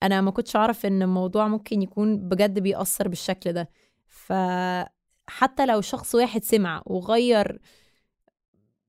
أنا 0.02 0.20
ما 0.20 0.30
كنتش 0.30 0.56
أعرف 0.56 0.86
إن 0.86 1.02
الموضوع 1.02 1.48
ممكن 1.48 1.82
يكون 1.82 2.16
بجد 2.28 2.58
بيأثر 2.58 3.08
بالشكل 3.08 3.52
ده. 3.52 3.70
فحتى 4.06 5.66
لو 5.66 5.80
شخص 5.80 6.14
واحد 6.14 6.44
سمع 6.44 6.82
وغير 6.86 7.60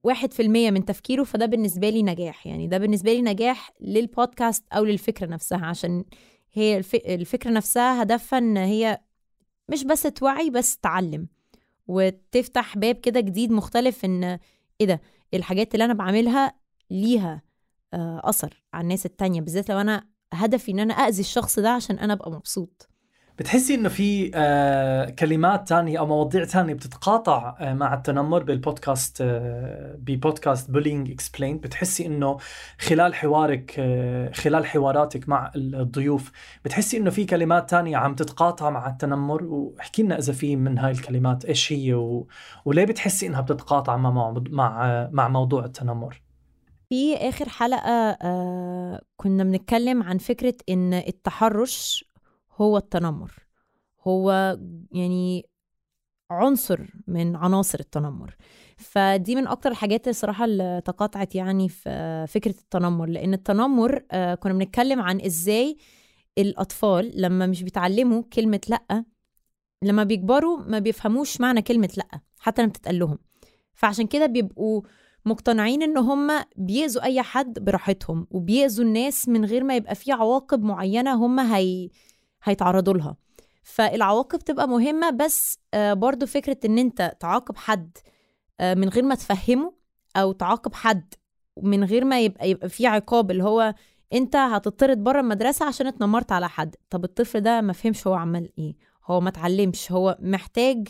واحد 0.04 0.34
في 0.34 0.42
المية 0.42 0.72
من 0.72 0.86
تفكيره 0.86 1.24
فده 1.24 1.46
بالنسبة 1.46 1.90
لي 1.90 2.04
نجاح. 2.04 2.48
يعني 2.48 2.68
ده 2.68 2.78
بالنسبة 2.78 3.14
لي 3.14 3.22
نجاح 3.22 3.72
للبودكاست 3.82 4.64
أو 4.74 4.84
للفكرة 4.86 5.26
نفسها 5.28 5.66
عشان 5.66 6.04
هي 6.54 6.78
الف... 6.78 6.96
الفكرة 6.96 7.52
نفسها 7.52 8.04
هدفها 8.04 8.40
إن 8.40 8.58
هي 8.58 9.02
مش 9.70 9.84
بس 9.84 10.02
توعي 10.02 10.50
بس 10.50 10.78
تعلم 10.78 11.28
وتفتح 11.88 12.78
باب 12.78 12.96
كده 12.96 13.20
جديد 13.20 13.52
مختلف 13.52 14.06
إن 14.06 14.24
إيه 14.82 14.88
ده؟ 14.88 15.02
الحاجات 15.34 15.74
اللي 15.74 15.86
أنا 15.86 15.94
بعملها 15.94 16.61
ليها 16.92 17.42
آه، 17.94 18.22
أثر 18.24 18.64
على 18.74 18.84
الناس 18.84 19.06
التانية 19.06 19.42
بالذات 19.42 19.70
لو 19.72 19.78
أنا 19.82 20.04
هدفي 20.34 20.72
إن 20.72 20.80
أنا 20.80 20.94
أذي 20.94 21.20
الشخص 21.20 21.60
ده 21.60 21.70
عشان 21.70 22.00
أنا 22.00 22.14
أبقى 22.14 22.32
مبسوط. 22.32 22.88
بتحسي 23.40 23.76
إنه 23.76 23.90
في 23.90 24.32
آه 24.36 25.10
كلمات 25.10 25.68
تانية 25.68 26.00
أو 26.00 26.06
مواضيع 26.06 26.46
تانية 26.46 26.74
بتتقاطع 26.74 27.56
آه 27.60 27.74
مع 27.74 27.94
التنمر 27.94 28.44
بال 28.44 28.62
podcast 28.62 29.24
ب 29.98 30.07
podcast 30.07 30.72
Bullying 30.72 31.12
Explained 31.12 31.58
بتحسي 31.58 32.06
إنه 32.06 32.38
خلال 32.80 33.16
حوارك 33.16 33.72
خلال 34.36 34.66
حواراتك 34.66 35.30
مع 35.30 35.52
الضيوف 35.56 36.32
بتحسي 36.66 36.98
إنه 36.98 37.10
في 37.10 37.26
كلمات 37.26 37.70
تانية 37.70 37.98
عم 37.98 38.16
تتقاطع 38.16 38.70
مع 38.70 38.90
التنمر؟ 38.90 39.44
واحكي 39.44 40.04
لنا 40.04 40.18
إذا 40.18 40.34
في 40.34 40.56
من 40.56 40.78
هاي 40.78 40.92
الكلمات 40.92 41.46
إيش 41.46 41.74
هي 41.74 41.94
و... 41.94 42.28
وليه 42.66 42.86
بتحسي 42.86 43.28
إنها 43.28 43.42
بتتقاطع 43.42 43.98
مع 43.98 44.34
مع 44.50 45.10
مع 45.12 45.28
موضوع 45.28 45.66
التنمر؟ 45.66 46.22
في 46.92 47.16
آخر 47.16 47.50
حلقة 47.50 48.18
آه 48.22 49.02
كنا 49.18 49.44
بنتكلم 49.44 50.04
عن 50.04 50.18
فكرة 50.18 50.54
إن 50.70 50.94
التحرش 50.94 52.06
هو 52.56 52.78
التنمر. 52.78 53.32
هو 54.08 54.58
يعني 54.92 55.46
عنصر 56.32 56.80
من 57.08 57.36
عناصر 57.36 57.80
التنمر. 57.80 58.36
فدي 58.78 59.36
من 59.36 59.48
أكتر 59.48 59.72
الحاجات 59.72 60.08
الصراحه 60.08 60.46
اللي 60.46 60.82
تقاطعت 60.86 61.36
يعني 61.36 61.70
في 61.70 62.26
فكرة 62.30 62.56
التنمر. 62.60 63.06
لأن 63.06 63.34
التنمر 63.34 64.04
آه، 64.12 64.36
كنا 64.36 64.54
بنتكلم 64.54 65.02
عن 65.02 65.22
إزاي 65.22 65.78
الأطفال 66.38 67.12
لما 67.16 67.48
مش 67.48 67.64
بيتعلموا 67.64 68.24
كلمة 68.34 68.62
لأ 68.70 69.06
لما 69.84 70.04
بيكبروا 70.04 70.58
ما 70.58 70.80
بيفهموش 70.80 71.42
معنى 71.42 71.62
كلمة 71.62 71.90
لأ 71.98 72.22
حتى 72.40 72.62
لما 72.62 72.70
بتتقال 72.70 73.00
لهم. 73.00 73.18
فعشان 73.74 74.08
كده 74.08 74.26
بيبقوا 74.26 74.82
مقتنعين 75.26 75.84
إن 75.84 75.98
هم 75.98 76.32
بيأذوا 76.56 77.04
أي 77.04 77.22
حد 77.22 77.60
براحتهم 77.60 78.28
وبيأذوا 78.32 78.86
الناس 78.86 79.30
من 79.30 79.46
غير 79.46 79.64
ما 79.64 79.76
يبقى 79.76 79.96
في 79.96 80.12
عواقب 80.12 80.64
معينة 80.64 81.14
هم 81.26 81.40
هي 81.40 81.90
هيتعرضوا 82.44 82.94
لها. 82.94 83.16
فالعواقب 83.64 84.40
تبقى 84.40 84.68
مهمة 84.68 85.10
بس 85.10 85.60
آه، 85.74 85.94
برضو 85.94 86.26
فكرة 86.26 86.58
إن 86.66 86.78
أنت 86.78 87.18
تعاقب 87.20 87.58
حد 87.58 87.98
آه، 88.60 88.74
من 88.74 88.90
غير 88.90 89.04
ما 89.04 89.16
تفهمه 89.16 89.74
أو 90.16 90.32
تعاقب 90.32 90.74
حد 90.74 91.14
من 91.62 91.84
غير 91.84 92.06
ما 92.06 92.20
يبقى 92.22 92.50
يبقى 92.50 92.70
في 92.70 92.88
عقاب 92.88 93.32
اللي 93.32 93.44
هو 93.44 93.74
أنت 94.14 94.36
هتطرد 94.36 95.04
بره 95.04 95.20
المدرسة 95.20 95.66
عشان 95.66 95.88
اتنمرت 95.88 96.32
على 96.32 96.50
حد. 96.50 96.76
طب 96.90 97.04
الطفل 97.04 97.42
ده 97.42 97.62
ما 97.62 97.74
فهمش 97.74 98.08
هو 98.08 98.14
عمل 98.14 98.50
إيه 98.58 98.76
هو 99.06 99.22
ما 99.22 99.30
اتعلمش 99.30 99.92
هو 99.92 100.18
محتاج 100.22 100.88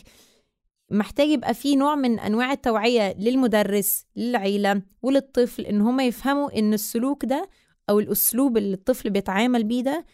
محتاج 0.92 1.28
يبقى 1.28 1.54
في 1.54 1.76
نوع 1.76 1.94
من 1.94 2.18
أنواع 2.20 2.52
التوعية 2.52 3.14
للمدرس 3.18 4.06
للعيلة 4.16 4.82
وللطفل 5.02 5.62
إن 5.66 5.80
هما 5.80 6.06
يفهموا 6.06 6.58
إن 6.58 6.74
السلوك 6.74 7.24
ده 7.24 7.48
أو 7.90 8.00
الأسلوب 8.00 8.56
اللي 8.56 8.74
الطفل 8.74 9.10
بيتعامل 9.10 9.64
بيه 9.64 9.82
ده 9.82 10.04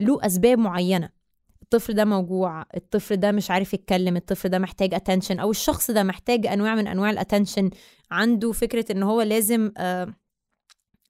له 0.00 0.26
أسباب 0.26 0.58
معينة. 0.58 1.10
الطفل 1.62 1.94
ده 1.94 2.04
موجوع 2.04 2.64
الطفل 2.76 3.16
ده 3.16 3.32
مش 3.32 3.50
عارف 3.50 3.74
يتكلم 3.74 4.16
الطفل 4.16 4.48
ده 4.48 4.58
محتاج 4.58 4.94
attention 4.94 5.38
أو 5.38 5.50
الشخص 5.50 5.90
ده 5.90 6.02
محتاج 6.02 6.46
أنواع 6.46 6.74
من 6.74 6.86
أنواع 6.86 7.10
ال 7.10 7.16
attention 7.16 7.70
عنده 8.10 8.52
فكرة 8.52 8.92
إن 8.92 9.02
هو 9.02 9.22
لازم 9.22 9.72
آه، 9.76 10.14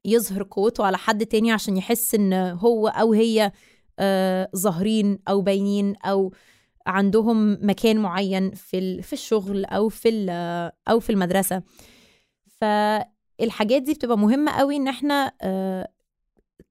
يظهر 0.05 0.43
قوته 0.43 0.87
على 0.87 0.99
حد 0.99 1.27
تاني 1.27 1.53
عشان 1.53 1.77
يحس 1.77 2.15
إن 2.15 2.33
هو 2.33 2.89
أو 2.89 3.13
هي 3.13 3.53
آه، 3.99 4.51
ظاهرين 4.57 5.19
أو 5.29 5.41
باينين 5.41 5.97
أو 5.97 6.33
عندهم 6.89 7.59
مكان 7.63 7.99
معين 7.99 8.51
في 8.51 9.03
في 9.03 9.13
الشغل 9.13 9.65
أو 9.65 9.89
في 9.89 10.31
أو 10.89 11.01
في 11.01 11.11
المدرسة. 11.11 11.63
فالحاجات 12.47 13.83
دي 13.83 13.95
بتبقى 13.95 14.19
مهمة 14.19 14.53
قوي 14.53 14.77
إن 14.77 14.89
إحنا 14.89 15.33
آه، 15.43 15.89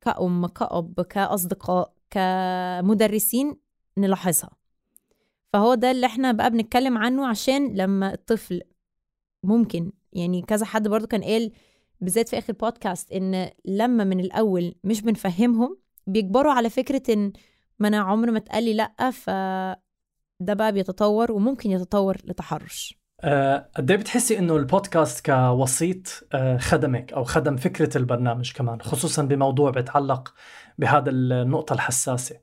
كأم 0.02 0.48
كأب 0.48 1.02
كأصدقاء 1.02 1.94
كمدرسين 2.10 3.56
نلاحظها. 3.98 4.50
فهو 5.54 5.74
ده 5.74 5.92
اللي 5.92 6.06
إحنا 6.06 6.32
بقى 6.32 6.50
بنتكلم 6.52 6.98
عنه 6.98 7.28
عشان 7.28 7.74
لما 7.76 8.14
الطفل 8.14 8.62
ممكن 9.44 9.92
يعني 10.14 10.42
كذا 10.42 10.66
حد 10.66 10.88
برضو 10.88 11.08
كان 11.08 11.24
قال 11.24 11.52
بالذات 12.02 12.30
في 12.30 12.38
آخر 12.38 12.54
بودكاست 12.54 13.12
إن 13.12 13.50
لما 13.66 14.04
من 14.04 14.20
الأول 14.20 14.76
مش 14.84 15.02
بنفهمهم 15.02 15.78
بيكبروا 16.08 16.54
على 16.54 16.70
فكرة 16.70 17.14
إن 17.14 17.34
ما 17.80 17.88
أنا 17.88 17.98
عمر 18.00 18.32
ما 18.32 18.38
اتقال 18.38 18.64
لي 18.64 18.74
لأ 18.74 19.12
ف 19.12 19.30
ده 20.40 20.54
بقى 20.54 20.72
بيتطور 20.72 21.32
وممكن 21.32 21.72
يتطور 21.72 22.18
لتحرش. 22.26 23.00
آه، 23.24 23.70
قد 23.76 23.92
إيه 23.92 23.98
بتحسي 23.98 24.40
إنه 24.40 24.56
البودكاست 24.56 25.26
كوسيط 25.26 26.28
آه، 26.34 26.58
خدمك 26.58 27.14
أو 27.14 27.24
خدم 27.24 27.56
فكرة 27.56 27.98
البرنامج 27.98 28.54
كمان 28.54 28.82
خصوصا 28.82 29.24
بموضوع 29.24 29.72
بيتعلق 29.72 30.34
بهذا 30.78 31.10
النقطة 31.10 31.74
الحساسة؟ 31.74 32.36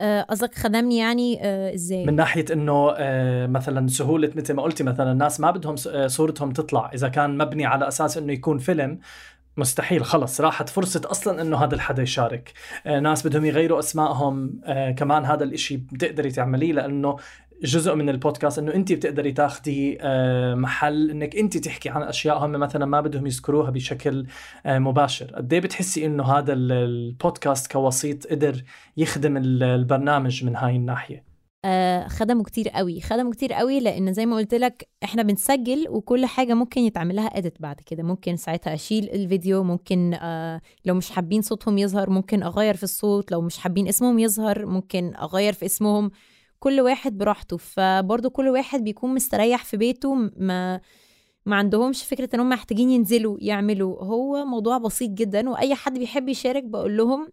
آه، 0.00 0.22
قصدك 0.22 0.54
خدمني 0.54 0.98
يعني 0.98 1.40
إزاي؟ 1.74 2.06
من 2.06 2.16
ناحية 2.16 2.44
إنه 2.52 2.94
مثلا 3.46 3.88
سهولة 3.88 4.30
مثل 4.36 4.54
ما 4.54 4.62
قلتي 4.62 4.84
مثلا 4.84 5.12
الناس 5.12 5.40
ما 5.40 5.50
بدهم 5.50 5.76
صورتهم 6.06 6.52
تطلع 6.52 6.90
إذا 6.94 7.08
كان 7.08 7.38
مبني 7.38 7.66
على 7.66 7.88
أساس 7.88 8.18
إنه 8.18 8.32
يكون 8.32 8.58
فيلم 8.58 8.98
مستحيل 9.60 10.04
خلص 10.04 10.40
راحت 10.40 10.68
فرصة 10.68 11.02
أصلا 11.04 11.42
أنه 11.42 11.56
هذا 11.56 11.74
الحدا 11.74 12.02
يشارك. 12.02 12.52
ناس 12.86 13.26
بدهم 13.26 13.44
يغيروا 13.44 13.78
أسمائهم. 13.78 14.60
كمان 14.96 15.24
هذا 15.24 15.44
الإشي 15.44 15.76
بتقدري 15.76 16.30
تعمليه 16.30 16.72
لأنه 16.72 17.16
جزء 17.62 17.94
من 17.94 18.08
البودكاست 18.08 18.58
إنه 18.58 18.74
انت 18.74 18.92
بتقدري 18.92 19.32
تاخذي 19.32 19.98
آه، 20.00 20.54
محل 20.54 21.10
إنك 21.10 21.36
انت 21.36 21.56
تحكي 21.56 21.88
عن 21.88 22.02
أشياء 22.02 22.46
هم 22.46 22.50
مثلا 22.52 22.86
ما 22.86 23.00
بدهم 23.00 23.26
يذكروها 23.26 23.70
بشكل 23.70 24.26
آه، 24.66 24.78
مباشر. 24.78 25.26
قد 25.34 25.52
إيه 25.52 25.60
بتحسي 25.60 26.06
إنه 26.06 26.24
هذا 26.24 26.52
البودكاست 26.52 27.72
كوسيط 27.72 28.26
قدر 28.26 28.64
يخدم 28.96 29.36
البرنامج 29.36 30.44
من 30.44 30.56
هاي 30.56 30.76
الناحية؟ 30.76 31.29
آه 31.64 32.08
خدمه 32.08 32.42
كتير 32.44 32.68
قوي. 32.68 33.00
خدمه 33.00 33.30
كتير 33.30 33.52
قوي 33.52 33.80
لأن 33.80 34.12
زي 34.12 34.26
ما 34.26 34.36
قلت 34.36 34.54
لك 34.54 34.88
إحنا 35.04 35.22
بنسجل 35.22 35.86
وكل 35.88 36.26
حاجة 36.26 36.54
ممكن 36.54 36.80
يتعمل 36.80 37.16
لها 37.16 37.26
اديت 37.26 37.62
بعد 37.62 37.80
كده. 37.80 38.02
ممكن 38.02 38.36
ساعتها 38.36 38.74
أشيل 38.74 39.10
الفيديو 39.10 39.62
ممكن 39.62 40.14
آه 40.14 40.60
لو 40.84 40.94
مش 40.94 41.10
حابين 41.10 41.42
صوتهم 41.42 41.78
يظهر 41.78 42.10
ممكن 42.10 42.42
أغير 42.42 42.76
في 42.76 42.82
الصوت 42.82 43.32
لو 43.32 43.40
مش 43.40 43.58
حابين 43.58 43.88
اسمهم 43.88 44.18
يظهر 44.18 44.66
ممكن 44.66 45.14
أغير 45.16 45.52
في 45.52 45.66
اسمهم. 45.66 46.10
كل 46.58 46.80
واحد 46.80 47.18
براحته. 47.18 47.56
فبرضه 47.56 48.28
كل 48.28 48.48
واحد 48.48 48.84
بيكون 48.84 49.14
مستريح 49.14 49.64
في 49.64 49.76
بيته 49.76 50.14
ما 50.36 50.80
ما 51.46 51.56
عندهمش 51.56 52.04
فكرة 52.04 52.28
إن 52.34 52.40
هم 52.40 52.48
محتاجين 52.48 52.90
ينزلوا 52.90 53.36
يعملوا. 53.40 54.04
هو 54.04 54.44
موضوع 54.44 54.78
بسيط 54.78 55.10
جدا 55.10 55.50
وأي 55.50 55.74
حد 55.74 55.98
بيحب 55.98 56.28
يشارك 56.28 56.64
بقول 56.64 56.96
لهم 56.96 57.28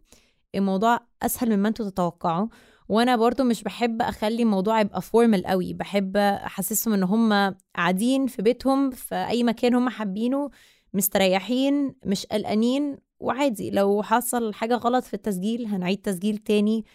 الموضوع 0.55 0.99
أسهل 1.23 1.57
مما 1.57 1.67
أنتوا 1.67 1.89
تتوقعوا. 1.89 2.47
وأنا 2.89 3.15
برضو 3.15 3.43
مش 3.43 3.63
بحب 3.63 4.01
اخلي 4.01 4.43
الموضوع 4.43 4.81
يبقى 4.81 5.01
فورمال 5.01 5.45
قوي. 5.45 5.73
بحب 5.73 6.17
احسسهم 6.17 6.93
ان 6.93 7.03
هم 7.03 7.55
قاعدين 7.75 8.27
في 8.27 8.41
بيتهم 8.41 8.89
في 8.91 9.15
اي 9.15 9.43
مكان 9.43 9.73
هم 9.75 9.89
حابينه 9.89 10.49
مستريحين 10.93 11.95
مش 12.05 12.25
قلقانين 12.25 12.97
وعادي. 13.19 13.71
لو 13.71 14.03
حصل 14.03 14.53
حاجة 14.53 14.75
غلط 14.75 15.03
في 15.03 15.13
التسجيل 15.13 15.65
هنعيد 15.65 15.97
تسجيل 15.97 16.37
تاني. 16.37 16.85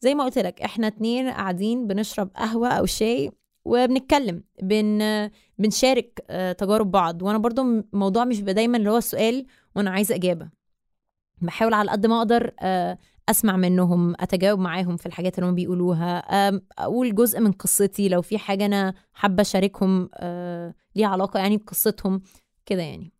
زي 0.00 0.14
ما 0.14 0.24
قلت 0.24 0.38
لك 0.38 0.62
إحنا 0.62 0.86
اتنين 0.86 1.28
قاعدين 1.30 1.86
بنشرب 1.86 2.30
قهوة 2.36 2.68
أو 2.68 2.86
شاي 2.86 3.30
وبنتكلم 3.64 4.42
بن 4.62 5.30
بنشارك 5.58 6.24
آه، 6.30 6.52
تجارب 6.52 6.90
بعض. 6.90 7.22
وأنا 7.22 7.38
برضو 7.38 7.62
الموضوع 7.62 8.24
مش 8.24 8.40
دايما 8.40 8.76
اللي 8.76 8.90
هو 8.90 8.96
السؤال 8.96 9.46
وأنا 9.76 9.90
عايزة 9.90 10.14
إجابة. 10.14 10.48
بحاول 11.42 11.74
على 11.74 11.90
قد 11.90 12.06
ما 12.06 12.18
أقدر 12.18 12.52
آه، 12.60 12.98
أسمع 13.28 13.56
منهم 13.56 14.14
أتجاوب 14.20 14.58
معاهم 14.58 14.96
في 14.96 15.06
الحاجات 15.06 15.38
اللي 15.38 15.50
هم 15.50 15.54
بيقولوها. 15.54 16.18
أقول 16.78 17.14
جزء 17.14 17.40
من 17.40 17.52
قصتي 17.52 18.08
لو 18.08 18.22
في 18.22 18.38
حاجة 18.38 18.66
أنا 18.66 18.94
حابة 19.12 19.40
أشاركهم 19.40 20.08
آه، 20.14 20.74
ليها 20.96 21.08
علاقة 21.08 21.40
يعني 21.40 21.56
بقصتهم 21.56 22.22
كده 22.66 22.82
يعني. 22.82 23.12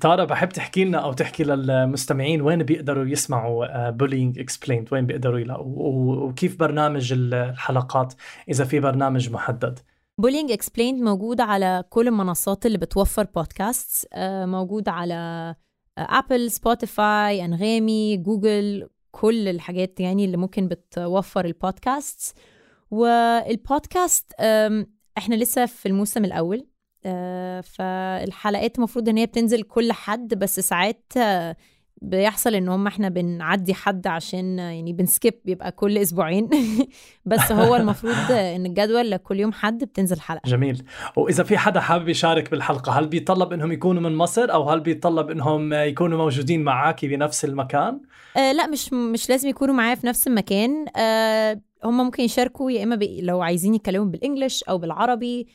تارا 0.00 0.24
بحب 0.24 0.48
تحكي 0.48 0.84
لنا 0.84 0.98
أو 0.98 1.12
تحكي 1.12 1.44
للمستمعين 1.44 2.40
وين 2.42 2.62
بيقدروا 2.62 3.04
يسمعوا 3.04 3.90
Bullying 3.90 4.38
Explained 4.38 4.88
وين 4.92 5.06
بيقدروا 5.06 5.38
يلاقوا 5.38 6.16
وكيف 6.16 6.58
برنامج 6.58 7.12
الحلقات 7.12 8.14
إذا 8.48 8.64
في 8.64 8.80
برنامج 8.80 9.30
محدد. 9.30 9.78
Bullying 10.18 10.52
Explained 10.52 11.02
موجود 11.02 11.40
على 11.40 11.84
كل 11.90 12.08
المنصات 12.08 12.66
اللي 12.66 12.78
بتوفر 12.78 13.26
بودكاست 13.34 14.08
موجود 14.44 14.88
على 14.88 15.54
Apple 15.98 16.50
Spotify 16.50 17.44
Anghami 17.44 18.16
Google 18.16 18.88
كل 19.20 19.48
الحاجات 19.48 20.00
يعني 20.00 20.24
اللي 20.24 20.36
ممكن 20.36 20.68
بتوفر 20.68 21.44
البودكاست 21.44 22.36
والبودكاست 22.90 24.32
إحنا 25.18 25.34
لسه 25.34 25.66
في 25.66 25.86
الموسم 25.86 26.24
الأول 26.24 26.66
آه، 27.04 27.60
فالحلقات 27.60 28.78
المفروض 28.78 29.08
إن 29.08 29.16
هي 29.16 29.26
بتنزل 29.26 29.62
كل 29.62 29.92
حد 29.92 30.34
بس 30.34 30.60
ساعات 30.60 31.12
بيحصل 32.02 32.54
إن 32.54 32.68
هم 32.68 32.86
إحنا 32.86 33.08
بنعدي 33.08 33.74
حد 33.74 34.06
عشان 34.06 34.58
يعني 34.58 34.92
بن 34.92 35.06
skip 35.06 35.34
بيبقى 35.44 35.72
كل 35.72 35.98
أسبوعين. 35.98 36.50
بس 37.24 37.52
هو 37.52 37.76
المفروض 37.76 38.30
إن 38.30 38.66
الجدول 38.66 39.10
لكل 39.10 39.40
يوم 39.40 39.52
حد 39.52 39.84
بتنزل 39.84 40.20
حلقة. 40.20 40.42
جميل. 40.46 40.84
وإذا 41.16 41.44
في 41.44 41.58
حدا 41.58 41.80
حابب 41.80 42.08
يشارك 42.08 42.50
بالحلقة 42.50 42.92
هل 42.92 43.06
بيطلب 43.06 43.52
إنهم 43.52 43.72
يكونوا 43.72 44.02
من 44.02 44.16
مصر 44.16 44.52
أو 44.52 44.70
هل 44.70 44.80
بيطلب 44.80 45.30
إنهم 45.30 45.72
يكونوا 45.72 46.18
موجودين 46.18 46.64
معاكي 46.64 47.08
بنفس 47.08 47.44
المكان؟ 47.44 48.00
آه 48.36 48.52
لا 48.52 48.66
مش 48.66 48.92
مش 48.92 49.30
لازم 49.30 49.48
يكونوا 49.48 49.74
معايا 49.74 49.94
في 49.94 50.06
نفس 50.06 50.26
المكان. 50.26 50.86
آه 50.96 51.60
هم 51.84 51.96
ممكن 51.96 52.22
يشاركوا 52.22 52.70
يا 52.70 52.82
إما 52.82 52.98
لو 53.20 53.42
عايزين 53.42 53.74
يتكلموا 53.74 54.06
بالإنجلش 54.06 54.62
أو 54.62 54.78
بالعربي. 54.78 55.46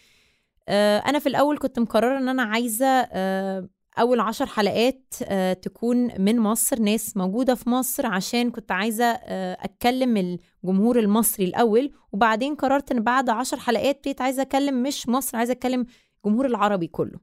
آه 0.70 0.98
أنا 0.98 1.20
في 1.20 1.30
الأول 1.30 1.58
كنت 1.58 1.80
مقررة 1.80 2.18
إن 2.18 2.30
أنا 2.30 2.44
عايزة 2.44 2.86
آه 2.86 3.68
أول 4.00 4.20
عشر 4.20 4.46
حلقات 4.46 5.14
آه، 5.24 5.54
تكون 5.54 6.22
من 6.22 6.40
مصر 6.40 6.80
ناس 6.80 7.18
موجودة 7.18 7.56
في 7.56 7.70
مصر 7.70 8.06
عشان 8.06 8.52
كنت 8.52 8.72
عايزة 8.72 9.06
آه، 9.06 9.58
أتكلم 9.62 10.18
الجمهور 10.64 11.00
المصري 11.00 11.46
الأول 11.46 11.92
وبعدين 12.12 12.56
قررت 12.56 12.92
إن 12.92 13.04
بعد 13.04 13.30
عشر 13.30 13.60
حلقات 13.60 14.00
بقيت 14.04 14.22
عايزة 14.22 14.42
أتكلم 14.42 14.84
مش 14.84 15.10
مصر 15.10 15.38
عايزة 15.38 15.52
أتكلم 15.52 15.86
الجمهور 16.26 16.46
العربي 16.46 16.88
كله. 16.88 17.20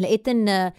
لقيت 0.00 0.28
إن 0.28 0.48
آه، 0.48 0.72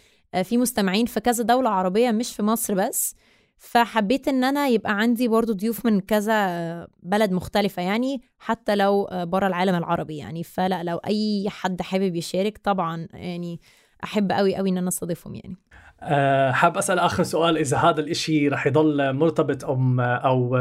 في 0.44 0.58
مستمعين 0.58 1.06
في 1.06 1.20
كذا 1.20 1.44
دولة 1.44 1.70
عربية 1.70 2.12
مش 2.12 2.36
في 2.36 2.44
مصر 2.44 2.74
بس 2.74 3.16
فحبيت 3.58 4.28
إن 4.28 4.44
أنا 4.44 4.68
يبقى 4.68 4.94
عندي 4.98 5.28
برضو 5.28 5.54
ضيوف 5.54 5.86
من 5.86 6.00
كذا 6.00 6.88
بلد 7.04 7.32
مختلفة 7.32 7.82
يعني 7.82 8.22
حتى 8.38 8.76
لو 8.76 9.08
بره 9.12 9.48
العالم 9.48 9.76
العربي 9.76 10.18
يعني. 10.18 10.44
فلا 10.44 10.84
لو 10.84 10.98
أي 10.98 11.46
حد 11.50 11.82
حابب 11.82 12.16
يشارك 12.16 12.58
طبعا 12.58 13.08
يعني 13.14 13.60
أحب 14.04 14.32
قوي 14.32 14.56
قوي 14.56 14.70
إن 14.70 14.78
أنا 14.78 14.88
أستضيفهم 14.88 15.36
يعني. 15.36 15.58
أه 16.02 16.52
حاب 16.52 16.78
أسأل 16.78 17.00
آخر 17.00 17.24
سؤال 17.24 17.58
إذا 17.58 17.78
هذا 17.78 18.02
الإشي 18.02 18.48
رح 18.48 18.68
يضل 18.68 19.14
مرتبط 19.14 19.66
أو 19.66 19.78
أو 20.02 20.56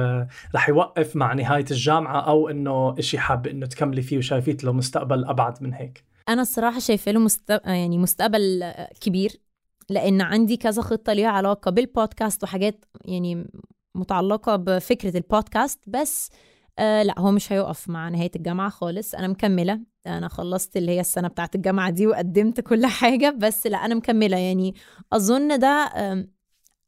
رح 0.55 0.68
يوقف 0.68 1.16
مع 1.16 1.33
نهاية 1.33 1.64
الجامعة 1.70 2.20
أو 2.20 2.48
إنه 2.48 2.94
إشي 2.98 3.18
حاب 3.18 3.46
إنه 3.46 3.66
تكملي 3.66 4.02
فيه 4.02 4.18
وشايفيه 4.18 4.57
له 4.64 4.72
مستقبل 4.72 5.24
أبعد 5.24 5.62
من 5.62 5.74
هيك؟ 5.74 6.05
أنا 6.28 6.42
الصراحة 6.42 6.78
شايفة 6.78 7.12
له 7.12 7.20
مست... 7.20 7.61
يعني 7.64 7.98
مستقبل 7.98 8.72
كبير 9.00 9.40
لأن 9.90 10.20
عندي 10.20 10.57
كذا 10.57 10.83
خطة 10.83 11.12
ليها 11.12 11.28
علاقة 11.28 11.70
بالبودكاست 11.70 12.44
وحاجات 12.44 12.85
يعني 13.05 13.46
متعلقة 13.94 14.57
بفكرة 14.57 15.16
البودكاست 15.16 15.81
بس 15.87 16.31
آه 16.33 16.52
لا 16.79 17.15
هو 17.19 17.31
مش 17.31 17.53
هيقف 17.53 17.89
مع 17.89 18.09
نهاية 18.09 18.31
الجامعة 18.37 18.69
خالص. 18.71 19.15
أنا 19.15 19.29
مكملة. 19.29 19.81
أنا 20.07 20.29
خلصت 20.29 20.77
اللي 20.77 20.93
هي 20.93 21.01
السنة 21.01 21.29
بتاعت 21.29 21.55
الجامعة 21.55 21.91
دي 21.91 22.07
وقدمت 22.07 22.61
كل 22.61 22.87
حاجة 23.01 23.31
بس 23.39 23.67
لا 23.67 23.77
أنا 23.85 23.95
مكملة. 23.95 24.37
يعني 24.37 24.75
أظن 25.13 25.59
ده 25.59 25.93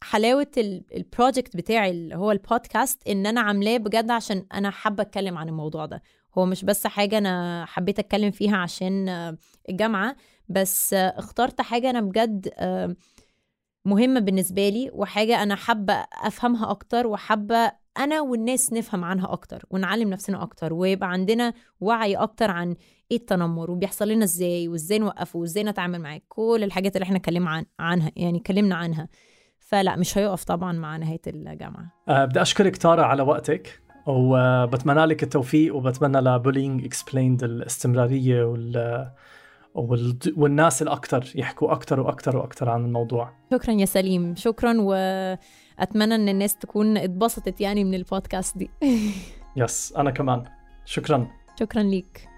حلاوة 0.03 0.51
البروجكت 0.95 1.57
بتاعي 1.57 1.91
اللي 1.91 2.15
هو 2.17 2.33
البودكاست 2.33 3.09
إن 3.09 3.27
أنا 3.27 3.41
عاملاه 3.41 3.77
بجد 3.77 4.11
عشان 4.11 4.47
أنا 4.55 4.71
حابة 4.71 5.03
أتكلم 5.03 5.39
عن 5.39 5.49
الموضوع 5.49 5.87
ده. 5.87 6.03
هو 6.39 6.47
مش 6.47 6.65
بس 6.65 6.87
حاجة 6.87 7.19
أنا 7.19 7.65
حبيت 7.69 7.99
أتكلم 7.99 8.31
فيها 8.31 8.57
عشان 8.57 9.09
الجامعة 9.69 10.17
بس 10.49 10.95
اخترت 10.95 11.61
حاجة 11.61 11.91
أنا 11.91 12.01
بجد 12.01 12.49
مهمة 13.85 14.21
بالنسبة 14.21 14.69
لي 14.69 14.91
وحاجة 14.93 15.43
أنا 15.43 15.55
حابة 15.55 15.93
أفهمها 16.23 16.71
أكتر 16.71 17.07
وحابة 17.07 17.73
أنا 17.99 18.21
والناس 18.21 18.73
نفهم 18.73 19.05
عنها 19.05 19.33
أكتر 19.33 19.65
ونعلم 19.71 20.11
نفسنا 20.11 20.43
أكتر 20.43 20.73
ويبقى 20.75 21.11
عندنا 21.11 21.53
وعي 21.81 22.15
أكتر 22.15 22.51
عن 22.51 22.77
إيه 23.11 23.17
التنمر 23.17 23.71
وبيحصل 23.71 24.09
لنا 24.09 24.25
إزاي 24.25 24.69
وإزاي 24.69 24.99
نوقفه 24.99 25.39
وإزاي 25.39 25.65
نتعامل 25.65 25.99
معاه. 25.99 26.21
كل 26.29 26.61
الحاجات 26.63 26.97
اللي 26.97 27.05
إحنا 27.05 27.17
اتكلمنا 27.17 27.51
عن 27.51 27.65
عنها 27.79 28.11
يعني 28.17 28.39
اتكلمنا 28.39 28.75
عنها. 28.75 29.09
فلا 29.59 29.97
مش 29.97 30.19
هيقف 30.19 30.45
طبعا 30.45 30.73
مع 30.73 30.97
نهاية 30.97 31.21
الجامعة. 31.27 31.93
أه 32.09 32.25
بدي 32.25 32.43
أشكرك 32.43 32.77
تارا 32.77 33.03
على 33.03 33.23
وقتك 33.23 33.81
وبتمنى 34.07 35.07
لك 35.07 35.23
التوفيق 35.23 35.77
وبتمنى 35.77 36.19
ل 36.21 36.28
Bullying 36.28 36.85
Explained 36.85 37.45
الاستمرارية 37.45 38.45
وال 38.45 39.11
والناس 40.37 40.83
الاكثر 40.83 41.33
يحكوا 41.35 41.73
أكثر 41.73 42.01
وأكثر 42.01 42.37
وأكثر 42.37 42.71
عن 42.71 42.85
الموضوع. 42.85 43.33
شكرا 43.53 43.73
يا 43.75 43.85
سليم. 43.85 44.35
شكرا 44.37 44.75
واتمنى 45.79 46.15
إن 46.15 46.29
الناس 46.29 46.57
تكون 46.57 46.97
اتبسطت 46.97 47.61
يعني 47.61 47.85
من 47.85 47.95
البودكاست 47.95 48.59
دي. 48.59 48.71
yes 49.57 49.95
أنا 49.97 50.11
كمان. 50.11 50.45
شكرا. 50.85 51.27
شكرا 51.61 51.83
ليك. 51.83 52.29